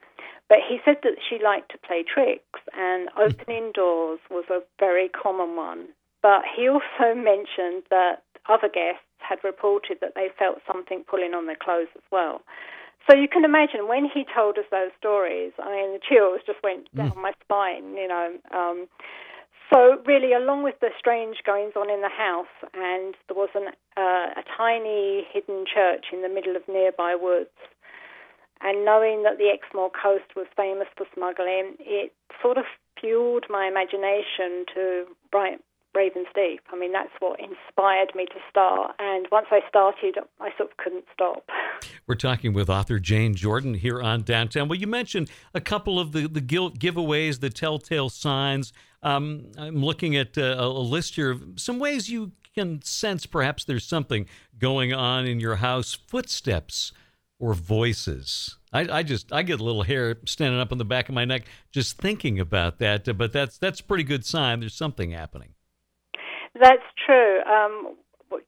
But 0.49 0.59
he 0.67 0.79
said 0.83 0.97
that 1.03 1.17
she 1.27 1.43
liked 1.43 1.71
to 1.71 1.77
play 1.77 2.03
tricks 2.03 2.59
and 2.77 3.09
opening 3.17 3.71
doors 3.73 4.19
was 4.29 4.45
a 4.49 4.59
very 4.77 5.07
common 5.07 5.55
one. 5.55 5.87
But 6.21 6.43
he 6.55 6.67
also 6.67 7.15
mentioned 7.15 7.83
that 7.89 8.23
other 8.49 8.67
guests 8.67 9.07
had 9.19 9.39
reported 9.41 9.99
that 10.01 10.15
they 10.15 10.27
felt 10.37 10.59
something 10.67 11.05
pulling 11.09 11.33
on 11.33 11.45
their 11.45 11.55
clothes 11.55 11.87
as 11.95 12.03
well. 12.11 12.41
So 13.09 13.15
you 13.15 13.27
can 13.27 13.43
imagine 13.43 13.87
when 13.87 14.05
he 14.05 14.25
told 14.33 14.57
us 14.57 14.65
those 14.71 14.91
stories, 14.97 15.51
I 15.59 15.69
mean, 15.71 15.93
the 15.93 15.99
chills 15.99 16.39
just 16.45 16.59
went 16.63 16.87
mm. 16.93 16.97
down 16.97 17.11
mm. 17.11 17.21
my 17.21 17.33
spine, 17.43 17.95
you 17.95 18.07
know. 18.07 18.33
Um, 18.53 18.87
so 19.71 20.01
really, 20.05 20.33
along 20.33 20.63
with 20.63 20.79
the 20.79 20.89
strange 20.97 21.37
goings 21.45 21.73
on 21.75 21.89
in 21.89 22.01
the 22.01 22.09
house, 22.09 22.51
and 22.73 23.15
there 23.27 23.35
was 23.35 23.49
an, 23.55 23.73
uh, 23.97 24.39
a 24.39 24.43
tiny 24.55 25.25
hidden 25.31 25.65
church 25.65 26.05
in 26.13 26.21
the 26.21 26.29
middle 26.29 26.55
of 26.55 26.63
nearby 26.67 27.15
woods, 27.15 27.55
and 28.61 28.85
knowing 28.85 29.23
that 29.23 29.37
the 29.37 29.49
Exmoor 29.51 29.89
coast 29.89 30.35
was 30.35 30.47
famous 30.55 30.87
for 30.95 31.05
smuggling, 31.13 31.75
it 31.79 32.13
sort 32.41 32.57
of 32.57 32.65
fueled 32.99 33.45
my 33.49 33.67
imagination 33.67 34.65
to 34.73 35.05
write 35.33 35.59
Raven's 35.95 36.27
Deep. 36.33 36.61
I 36.71 36.77
mean, 36.77 36.91
that's 36.91 37.11
what 37.19 37.39
inspired 37.39 38.13
me 38.15 38.25
to 38.25 38.39
start. 38.49 38.95
And 38.99 39.27
once 39.31 39.47
I 39.51 39.61
started, 39.69 40.17
I 40.39 40.49
sort 40.57 40.71
of 40.71 40.77
couldn't 40.77 41.05
stop. 41.13 41.47
We're 42.07 42.15
talking 42.15 42.53
with 42.53 42.69
author 42.69 42.99
Jane 42.99 43.35
Jordan 43.35 43.75
here 43.75 44.01
on 44.01 44.23
Downtown. 44.23 44.67
Well, 44.67 44.79
you 44.79 44.87
mentioned 44.87 45.29
a 45.53 45.61
couple 45.61 45.99
of 45.99 46.11
the, 46.11 46.27
the 46.27 46.41
giveaways, 46.41 47.39
the 47.39 47.49
telltale 47.49 48.09
signs. 48.09 48.73
Um, 49.01 49.51
I'm 49.57 49.83
looking 49.83 50.15
at 50.15 50.37
uh, 50.37 50.55
a 50.57 50.67
list 50.67 51.15
here 51.15 51.31
of 51.31 51.43
some 51.57 51.79
ways 51.79 52.09
you 52.09 52.31
can 52.53 52.81
sense 52.81 53.25
perhaps 53.25 53.65
there's 53.65 53.85
something 53.85 54.27
going 54.59 54.93
on 54.93 55.25
in 55.25 55.39
your 55.39 55.57
house. 55.57 55.97
Footsteps 56.07 56.91
or 57.39 57.53
voices. 57.53 58.57
I, 58.71 58.99
I, 58.99 59.03
just 59.03 59.33
I 59.33 59.43
get 59.43 59.59
a 59.59 59.63
little 59.63 59.83
hair 59.83 60.15
standing 60.25 60.59
up 60.59 60.71
on 60.71 60.77
the 60.77 60.85
back 60.85 61.09
of 61.09 61.15
my 61.15 61.25
neck 61.25 61.43
just 61.71 61.97
thinking 61.97 62.39
about 62.39 62.79
that. 62.79 63.17
But 63.17 63.33
that's 63.33 63.57
that's 63.57 63.79
a 63.81 63.83
pretty 63.83 64.03
good 64.03 64.25
sign. 64.25 64.61
There's 64.61 64.75
something 64.75 65.11
happening. 65.11 65.52
That's 66.59 66.83
true. 67.05 67.41
Um, 67.43 67.95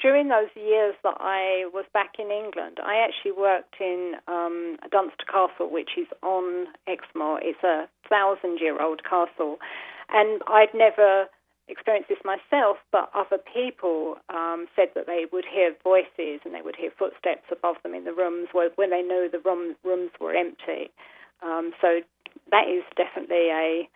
during 0.02 0.30
those 0.30 0.50
years 0.56 0.96
that 1.04 1.18
I 1.20 1.66
was 1.74 1.86
back 1.94 2.14
in 2.20 2.32
England, 2.32 2.80
I 2.84 2.98
actually 3.06 3.34
worked 3.34 3.76
in 3.80 4.14
um, 4.28 4.78
Dunster 4.92 5.26
Castle, 5.26 5.70
which 5.72 5.92
is 5.98 6.08
on 6.24 6.68
Exmoor. 6.88 7.40
It's 7.42 7.64
a 7.64 7.88
thousand-year-old 8.10 9.04
castle, 9.04 9.58
and 10.10 10.42
I'd 10.48 10.74
never 10.74 11.26
experienced 11.68 12.10
this 12.10 12.20
myself, 12.24 12.78
but 12.92 13.10
other 13.16 13.42
people 13.54 14.18
um, 14.30 14.68
said 14.76 14.90
that 14.94 15.08
they 15.08 15.26
would 15.32 15.46
hear 15.52 15.74
voices 15.84 16.42
and 16.46 16.54
they 16.54 16.62
would 16.62 16.76
hear 16.76 16.92
footsteps 16.98 17.46
above 17.52 17.76
them 17.82 17.96
in 17.96 18.06
the 18.06 18.14
rooms 18.14 18.50
when 18.54 18.90
they 18.92 19.02
knew 19.02 19.28
the 19.32 19.40
room, 19.40 19.76
rooms 19.84 20.12
were 20.22 20.34
empty. 20.36 20.92
Um, 21.44 21.72
so 21.82 22.02
that 22.52 22.68
is 22.70 22.84
definitely 22.96 23.50
a, 23.50 23.90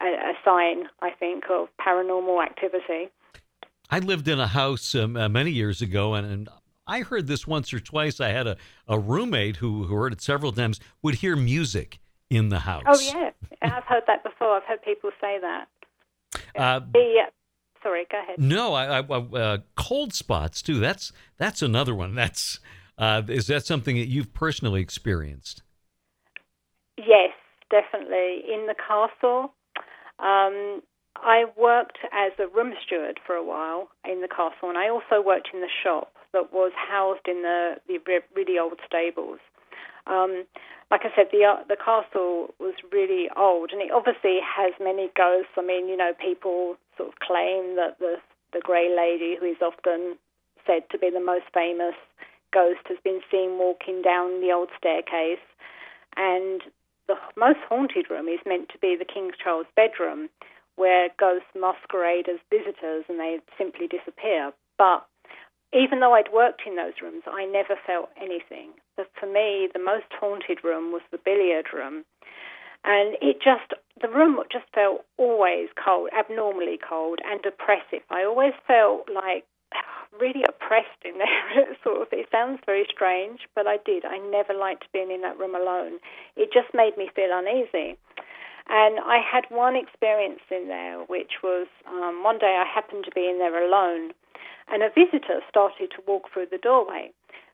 a, 0.00 0.06
a 0.06 0.32
sign, 0.44 0.84
I 1.02 1.10
think, 1.10 1.44
of 1.50 1.68
paranormal 1.78 2.42
activity. 2.42 3.10
I 3.90 3.98
lived 3.98 4.28
in 4.28 4.38
a 4.38 4.46
house 4.46 4.94
um, 4.94 5.16
uh, 5.16 5.28
many 5.28 5.50
years 5.50 5.82
ago, 5.82 6.14
and, 6.14 6.26
and, 6.26 6.48
I 6.86 7.02
heard 7.02 7.28
this 7.28 7.46
once 7.46 7.72
or 7.72 7.78
twice. 7.78 8.18
I 8.18 8.30
had 8.30 8.48
a, 8.48 8.56
a 8.88 8.98
roommate 8.98 9.56
who, 9.56 9.84
who 9.84 9.94
heard 9.94 10.12
it 10.12 10.20
several 10.20 10.50
times, 10.50 10.80
would 11.02 11.16
hear 11.16 11.36
music 11.36 12.00
in 12.30 12.48
the 12.48 12.60
house. 12.60 12.82
Oh, 12.88 12.98
yeah. 12.98 13.30
I've 13.62 13.84
heard 13.84 14.02
that 14.08 14.24
before. 14.24 14.56
I've 14.56 14.64
heard 14.64 14.82
people 14.82 15.10
say 15.20 15.38
that. 15.40 15.68
Uh, 16.58 16.80
the, 16.92 17.22
uh, 17.26 17.30
sorry, 17.80 18.06
go 18.10 18.20
ahead. 18.20 18.40
No, 18.40 18.74
I, 18.74 19.02
I, 19.02 19.02
uh, 19.02 19.58
cold 19.76 20.14
spots, 20.14 20.62
too. 20.62 20.80
That's, 20.80 21.12
that's 21.36 21.62
another 21.62 21.94
one. 21.94 22.16
That's 22.16 22.58
uh, 23.00 23.22
Is 23.28 23.46
that 23.46 23.64
something 23.64 23.96
that 23.96 24.08
you've 24.08 24.34
personally 24.34 24.82
experienced? 24.82 25.62
Yes, 26.98 27.30
definitely. 27.70 28.42
In 28.52 28.66
the 28.66 28.74
castle, 28.74 29.54
um, 30.18 30.82
I 31.16 31.44
worked 31.56 31.98
as 32.12 32.32
a 32.38 32.46
room 32.46 32.72
steward 32.84 33.20
for 33.26 33.34
a 33.34 33.44
while 33.44 33.88
in 34.04 34.20
the 34.20 34.28
castle, 34.28 34.68
and 34.68 34.78
I 34.78 34.88
also 34.88 35.20
worked 35.24 35.50
in 35.52 35.60
the 35.60 35.68
shop 35.82 36.12
that 36.32 36.52
was 36.52 36.72
housed 36.74 37.26
in 37.26 37.42
the, 37.42 37.76
the 37.88 37.98
really 38.34 38.58
old 38.58 38.78
stables. 38.86 39.38
Um, 40.06 40.44
like 40.90 41.02
I 41.04 41.14
said, 41.14 41.26
the 41.30 41.44
uh, 41.44 41.62
the 41.68 41.76
castle 41.76 42.54
was 42.58 42.74
really 42.90 43.28
old, 43.36 43.70
and 43.72 43.80
it 43.80 43.92
obviously 43.92 44.38
has 44.42 44.72
many 44.80 45.10
ghosts. 45.14 45.52
I 45.56 45.62
mean, 45.62 45.88
you 45.88 45.96
know, 45.96 46.12
people 46.18 46.76
sort 46.96 47.10
of 47.10 47.18
claim 47.20 47.76
that 47.76 47.98
the 47.98 48.16
the 48.52 48.60
Grey 48.60 48.90
Lady, 48.90 49.36
who 49.38 49.46
is 49.46 49.62
often 49.62 50.16
said 50.66 50.82
to 50.90 50.98
be 50.98 51.10
the 51.10 51.22
most 51.22 51.46
famous 51.54 51.94
ghost, 52.52 52.80
has 52.88 52.98
been 53.04 53.20
seen 53.30 53.58
walking 53.58 54.02
down 54.02 54.40
the 54.40 54.50
old 54.50 54.68
staircase, 54.76 55.42
and 56.16 56.62
the 57.06 57.14
most 57.36 57.60
haunted 57.68 58.10
room 58.10 58.26
is 58.26 58.40
meant 58.46 58.68
to 58.70 58.78
be 58.78 58.96
the 58.98 59.04
King 59.04 59.30
Charles 59.42 59.66
bedroom, 59.76 60.28
where 60.80 61.12
ghosts 61.20 61.52
masquerade 61.52 62.24
as 62.26 62.40
visitors 62.48 63.04
and 63.06 63.20
they 63.20 63.36
simply 63.58 63.86
disappear. 63.86 64.50
But 64.78 65.04
even 65.76 66.00
though 66.00 66.14
I'd 66.14 66.32
worked 66.32 66.62
in 66.66 66.76
those 66.76 66.96
rooms, 67.02 67.22
I 67.28 67.44
never 67.44 67.76
felt 67.86 68.08
anything. 68.16 68.72
But 68.96 69.12
for 69.20 69.26
me, 69.26 69.68
the 69.68 69.78
most 69.78 70.08
haunted 70.18 70.64
room 70.64 70.90
was 70.90 71.02
the 71.12 71.20
billiard 71.22 71.66
room. 71.74 72.04
And 72.82 73.14
it 73.20 73.44
just, 73.44 73.76
the 74.00 74.08
room 74.08 74.40
just 74.50 74.64
felt 74.74 75.04
always 75.18 75.68
cold, 75.76 76.08
abnormally 76.18 76.80
cold 76.80 77.18
and 77.28 77.44
oppressive. 77.44 78.00
I 78.08 78.24
always 78.24 78.56
felt 78.66 79.04
like 79.12 79.44
really 80.18 80.48
oppressed 80.48 81.04
in 81.04 81.18
there. 81.20 81.76
sort 81.84 82.00
of, 82.00 82.08
it 82.10 82.26
sounds 82.32 82.58
very 82.64 82.86
strange, 82.88 83.40
but 83.54 83.66
I 83.66 83.76
did. 83.84 84.06
I 84.06 84.16
never 84.16 84.54
liked 84.54 84.88
being 84.94 85.10
in 85.12 85.20
that 85.20 85.38
room 85.38 85.54
alone. 85.54 86.00
It 86.36 86.48
just 86.56 86.72
made 86.72 86.96
me 86.96 87.10
feel 87.14 87.28
uneasy. 87.36 88.00
And 88.68 89.00
I 89.00 89.18
had 89.18 89.44
one 89.48 89.76
experience 89.76 90.40
in 90.50 90.68
there, 90.68 91.00
which 91.06 91.42
was 91.42 91.66
um, 91.88 92.22
one 92.22 92.38
day 92.38 92.58
I 92.58 92.64
happened 92.66 93.04
to 93.04 93.10
be 93.10 93.28
in 93.28 93.38
there 93.38 93.56
alone, 93.56 94.12
and 94.68 94.82
a 94.82 94.90
visitor 94.90 95.40
started 95.48 95.90
to 95.96 96.02
walk 96.06 96.32
through 96.32 96.46
the 96.50 96.58
doorway. 96.58 97.10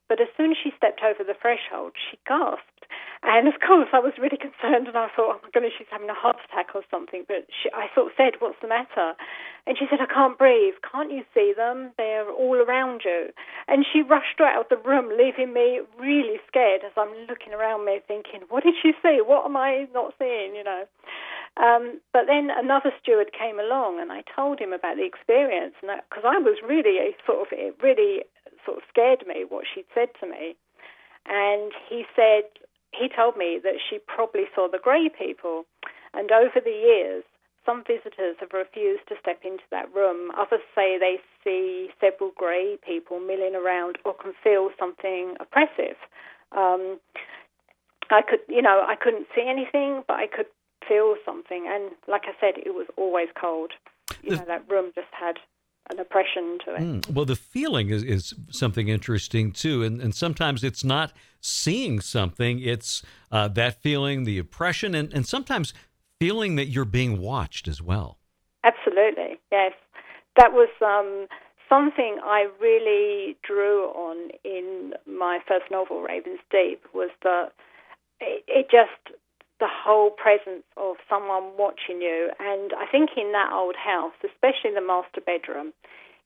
But 0.08 0.20
as 0.20 0.28
soon 0.36 0.52
as 0.52 0.58
she 0.62 0.70
stepped 0.76 1.02
over 1.02 1.24
the 1.24 1.34
threshold, 1.34 1.92
she 1.98 2.18
gasped. 2.26 2.86
And 3.22 3.48
of 3.48 3.58
course, 3.58 3.88
I 3.92 3.98
was 3.98 4.14
really 4.18 4.38
concerned, 4.48 4.86
and 4.86 4.96
I 4.96 5.08
thought, 5.10 5.34
oh 5.34 5.40
my 5.42 5.50
goodness, 5.52 5.72
she's 5.76 5.90
having 5.90 6.08
a 6.08 6.14
heart 6.14 6.36
attack 6.46 6.74
or 6.74 6.82
something. 6.90 7.24
But 7.26 7.50
she, 7.50 7.70
I 7.74 7.90
sort 7.94 8.08
of 8.08 8.12
said, 8.16 8.38
what's 8.38 8.60
the 8.62 8.68
matter? 8.68 9.18
And 9.66 9.76
she 9.76 9.86
said, 9.90 9.98
I 10.00 10.06
can't 10.06 10.38
breathe. 10.38 10.74
Can't 10.86 11.10
you 11.10 11.24
see 11.34 11.52
them? 11.56 11.90
They're 11.98 12.30
all 12.30 12.56
around 12.56 13.02
you. 13.04 13.34
And 13.68 13.84
she 13.92 14.02
rushed 14.02 14.40
out 14.40 14.60
of 14.60 14.68
the 14.70 14.88
room, 14.88 15.10
leaving 15.18 15.52
me 15.52 15.80
really 15.98 16.38
scared 16.46 16.82
as 16.84 16.92
I'm 16.96 17.10
looking 17.28 17.52
around 17.52 17.84
me, 17.84 18.00
thinking, 18.06 18.42
what 18.48 18.62
did 18.62 18.74
she 18.80 18.92
see? 19.02 19.18
What 19.24 19.44
am 19.44 19.56
I 19.56 19.88
not 19.92 20.14
seeing? 20.18 20.54
You 20.54 20.62
know. 20.62 20.84
Um, 21.56 22.00
but 22.12 22.26
then 22.26 22.50
another 22.54 22.92
steward 23.02 23.32
came 23.32 23.58
along, 23.58 23.98
and 23.98 24.12
I 24.12 24.22
told 24.34 24.60
him 24.60 24.72
about 24.72 24.96
the 24.96 25.04
experience, 25.04 25.74
and 25.82 25.90
because 26.08 26.24
I 26.24 26.38
was 26.38 26.58
really 26.62 27.16
sort 27.24 27.40
of 27.40 27.48
it 27.50 27.74
really 27.82 28.22
sort 28.64 28.78
of 28.78 28.84
scared 28.88 29.26
me 29.26 29.44
what 29.48 29.64
she'd 29.66 29.88
said 29.94 30.08
to 30.20 30.26
me. 30.28 30.54
And 31.24 31.72
he 31.88 32.04
said 32.14 32.44
he 32.92 33.08
told 33.08 33.36
me 33.36 33.58
that 33.64 33.80
she 33.88 33.98
probably 33.98 34.44
saw 34.54 34.68
the 34.68 34.78
grey 34.78 35.08
people, 35.08 35.64
and 36.12 36.30
over 36.30 36.60
the 36.62 36.70
years 36.70 37.24
some 37.66 37.82
visitors 37.84 38.36
have 38.40 38.52
refused 38.54 39.02
to 39.08 39.16
step 39.20 39.40
into 39.44 39.64
that 39.70 39.92
room. 39.94 40.30
Others 40.38 40.62
say 40.74 40.96
they 40.98 41.18
see 41.44 41.90
several 42.00 42.30
grey 42.36 42.78
people 42.86 43.18
milling 43.20 43.54
around 43.54 43.98
or 44.04 44.14
can 44.14 44.32
feel 44.42 44.70
something 44.78 45.34
oppressive. 45.40 45.98
Um, 46.52 47.00
I 48.10 48.22
could, 48.22 48.40
you 48.48 48.62
know, 48.62 48.84
I 48.86 48.94
couldn't 48.94 49.26
see 49.34 49.44
anything, 49.46 50.04
but 50.06 50.14
I 50.14 50.28
could 50.28 50.46
feel 50.88 51.16
something. 51.24 51.66
And 51.68 51.90
like 52.06 52.22
I 52.24 52.32
said, 52.40 52.54
it 52.64 52.74
was 52.74 52.86
always 52.96 53.28
cold. 53.38 53.72
You 54.22 54.36
know, 54.36 54.44
that 54.46 54.70
room 54.70 54.92
just 54.94 55.08
had 55.10 55.36
an 55.90 56.00
oppression 56.00 56.58
to 56.64 56.74
it. 56.74 56.80
Mm. 56.80 57.10
Well, 57.10 57.24
the 57.24 57.36
feeling 57.36 57.90
is, 57.90 58.02
is 58.02 58.34
something 58.50 58.88
interesting 58.88 59.52
too, 59.52 59.82
and 59.82 60.00
and 60.00 60.14
sometimes 60.14 60.64
it's 60.64 60.84
not 60.84 61.12
seeing 61.40 62.00
something; 62.00 62.58
it's 62.60 63.02
uh, 63.30 63.48
that 63.48 63.80
feeling, 63.82 64.24
the 64.24 64.38
oppression, 64.38 64.94
and 64.94 65.12
and 65.12 65.26
sometimes 65.26 65.74
feeling 66.20 66.56
that 66.56 66.66
you're 66.66 66.84
being 66.84 67.20
watched 67.20 67.68
as 67.68 67.80
well. 67.82 68.18
Absolutely, 68.64 69.38
yes. 69.52 69.72
That 70.36 70.52
was 70.52 70.68
um, 70.82 71.26
something 71.68 72.18
I 72.22 72.48
really 72.60 73.36
drew 73.42 73.84
on 73.84 74.30
in 74.44 74.94
my 75.06 75.40
first 75.46 75.66
novel, 75.70 76.02
Ravens 76.02 76.40
Deep, 76.50 76.84
was 76.92 77.10
that 77.22 77.52
it, 78.20 78.44
it 78.48 78.66
just 78.70 79.16
the 79.58 79.68
whole 79.70 80.10
presence 80.10 80.64
of 80.76 80.96
someone 81.08 81.44
watching 81.58 82.02
you. 82.02 82.30
And 82.38 82.72
I 82.76 82.86
think 82.90 83.10
in 83.16 83.32
that 83.32 83.50
old 83.52 83.76
house, 83.76 84.12
especially 84.22 84.74
the 84.74 84.84
master 84.86 85.20
bedroom, 85.24 85.72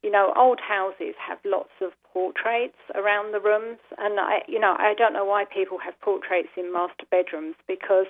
you 0.03 0.11
know, 0.11 0.33
old 0.37 0.61
houses 0.61 1.15
have 1.19 1.39
lots 1.45 1.73
of 1.81 1.93
portraits 2.13 2.79
around 2.95 3.33
the 3.33 3.41
rooms, 3.41 3.79
and 3.99 4.19
I, 4.19 4.43
you 4.49 4.59
know, 4.59 4.75
I 4.79 4.95
don't 4.97 5.13
know 5.13 5.25
why 5.25 5.45
people 5.45 5.79
have 5.79 5.99
portraits 6.01 6.51
in 6.57 6.73
master 6.73 7.05
bedrooms 7.11 7.57
because 7.69 8.07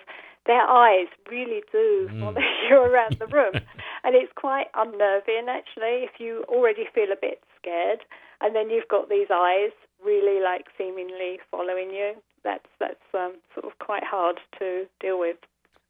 their 0.47 0.63
eyes 0.63 1.09
really 1.31 1.63
do 1.71 2.09
mm. 2.11 2.21
follow 2.21 2.41
you 2.69 2.77
around 2.77 3.19
the 3.19 3.27
room, 3.27 3.55
and 4.05 4.15
it's 4.15 4.33
quite 4.37 4.67
unnerving 4.75 5.47
actually 5.49 6.07
if 6.07 6.19
you 6.19 6.45
already 6.49 6.87
feel 6.95 7.13
a 7.13 7.21
bit 7.21 7.43
scared, 7.59 8.01
and 8.41 8.55
then 8.55 8.71
you've 8.71 8.89
got 8.89 9.09
these 9.09 9.29
eyes 9.33 9.73
really 10.05 10.43
like 10.43 10.67
seemingly 10.79 11.39
following 11.51 11.91
you 11.91 12.15
that's 12.45 12.69
that's 12.79 13.15
um, 13.15 13.35
sort 13.55 13.67
of 13.67 13.79
quite 13.79 14.05
hard 14.05 14.39
to 14.59 14.87
deal 15.01 15.19
with. 15.19 15.37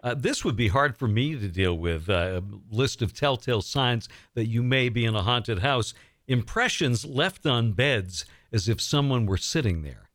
Uh, 0.03 0.15
this 0.15 0.45
would 0.45 0.57
be 0.57 0.69
hard 0.69 0.97
for 0.97 1.07
me 1.07 1.39
to 1.39 1.49
deal 1.49 1.77
with. 1.77 2.09
Uh, 2.09 2.41
a 2.41 2.75
list 2.75 3.03
of 3.03 3.13
telltale 3.13 3.63
signs 3.63 4.09
that 4.35 4.47
you 4.47 4.63
may 4.63 4.89
be 4.89 5.05
in 5.05 5.15
a 5.15 5.23
haunted 5.23 5.61
house. 5.61 5.95
Impressions 6.27 7.05
left 7.05 7.47
on 7.47 7.73
beds 7.73 8.25
as 8.53 8.69
if 8.69 8.81
someone 8.81 9.27
were 9.27 9.37
sitting 9.37 9.83
there. 9.83 10.09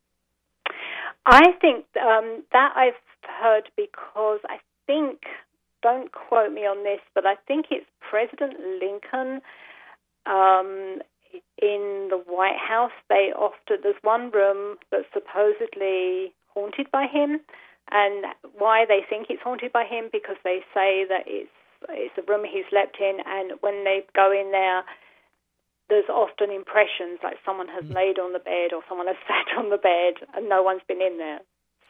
I 1.26 1.52
think 1.60 1.86
um, 2.02 2.43
that 2.52 2.74
I've 2.76 2.93
heard 3.41 3.69
because 3.76 4.39
I 4.48 4.58
think, 4.86 5.21
don't 5.82 6.12
quote 6.12 6.52
me 6.52 6.62
on 6.62 6.84
this, 6.84 7.00
but 7.13 7.26
I 7.26 7.36
think 7.48 7.67
it's 7.71 7.86
President 8.00 8.56
Lincoln 8.82 9.41
um, 10.26 11.00
in 11.62 12.08
the 12.10 12.21
White 12.28 12.58
House, 12.58 12.91
they 13.10 13.32
often 13.36 13.78
there's 13.84 13.95
one 14.02 14.32
room 14.32 14.78
that's 14.91 15.06
supposedly 15.13 16.34
haunted 16.54 16.89
by 16.91 17.08
him, 17.08 17.39
and 17.91 18.26
why 18.58 18.86
they 18.88 19.02
think 19.08 19.28
it's 19.30 19.43
haunted 19.43 19.71
by 19.71 19.86
him 19.86 20.10
because 20.12 20.38
they 20.43 20.60
say 20.74 21.06
that 21.08 21.24
it's 21.28 21.52
it's 21.89 22.17
a 22.17 22.26
room 22.32 22.45
he 22.45 22.63
slept 22.69 22.98
in, 23.00 23.19
and 23.26 23.54
when 23.62 23.84
they 23.84 24.02
go 24.15 24.32
in 24.32 24.52
there, 24.52 24.84
there's 25.89 26.10
often 26.10 26.50
impressions 26.50 27.19
like 27.24 27.38
someone 27.45 27.67
has 27.67 27.84
mm. 27.84 27.93
laid 27.93 28.17
on 28.17 28.34
the 28.34 28.39
bed 28.39 28.74
or 28.74 28.82
someone 28.89 29.08
has 29.08 29.17
sat 29.28 29.58
on 29.58 29.69
the 29.69 29.78
bed 29.78 30.15
and 30.34 30.50
no 30.50 30.63
one's 30.63 30.82
been 30.88 31.02
in 31.02 31.17
there. 31.17 31.39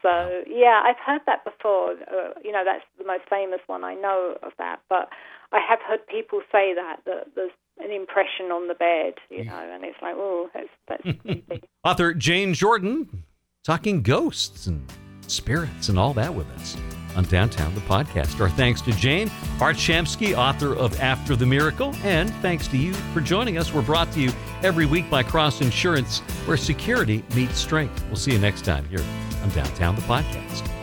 So 0.01 0.43
yeah, 0.47 0.83
I've 0.85 0.99
heard 1.03 1.21
that 1.25 1.43
before. 1.45 1.93
Uh, 1.93 2.37
you 2.43 2.51
know, 2.51 2.63
that's 2.65 2.83
the 2.99 3.05
most 3.05 3.23
famous 3.29 3.61
one 3.67 3.83
I 3.83 3.95
know 3.95 4.37
of 4.43 4.51
that. 4.59 4.81
But 4.89 5.09
I 5.51 5.59
have 5.67 5.79
heard 5.81 6.05
people 6.07 6.41
say 6.51 6.75
that 6.75 6.97
that 7.05 7.27
there's 7.35 7.51
an 7.79 7.91
impression 7.91 8.51
on 8.51 8.67
the 8.67 8.75
bed, 8.75 9.15
you 9.29 9.45
know, 9.45 9.69
and 9.73 9.83
it's 9.83 9.97
like, 10.01 10.15
oh, 10.15 10.49
that's 10.53 10.69
that's 10.87 11.63
Author 11.83 12.13
Jane 12.13 12.53
Jordan 12.53 13.23
talking 13.63 14.03
ghosts 14.03 14.67
and 14.67 14.87
spirits 15.31 15.89
and 15.89 15.99
all 15.99 16.13
that 16.13 16.33
with 16.33 16.49
us 16.51 16.77
on 17.15 17.23
Downtown 17.25 17.73
the 17.73 17.81
Podcast. 17.81 18.39
Our 18.39 18.49
thanks 18.49 18.81
to 18.81 18.91
Jane 18.91 19.31
Art 19.61 19.77
Shamsky, 19.77 20.37
author 20.37 20.75
of 20.75 20.99
After 20.99 21.35
the 21.35 21.45
Miracle, 21.45 21.95
and 22.03 22.33
thanks 22.35 22.67
to 22.69 22.77
you 22.77 22.93
for 22.93 23.21
joining 23.21 23.57
us. 23.57 23.73
We're 23.73 23.81
brought 23.81 24.11
to 24.13 24.21
you 24.21 24.31
every 24.63 24.85
week 24.85 25.09
by 25.09 25.23
Cross 25.23 25.61
Insurance, 25.61 26.19
where 26.45 26.57
security 26.57 27.23
meets 27.35 27.57
strength. 27.57 28.03
We'll 28.07 28.17
see 28.17 28.33
you 28.33 28.39
next 28.39 28.65
time 28.65 28.85
here 28.89 29.03
on 29.41 29.49
Downtown 29.49 29.95
the 29.95 30.01
Podcast. 30.01 30.74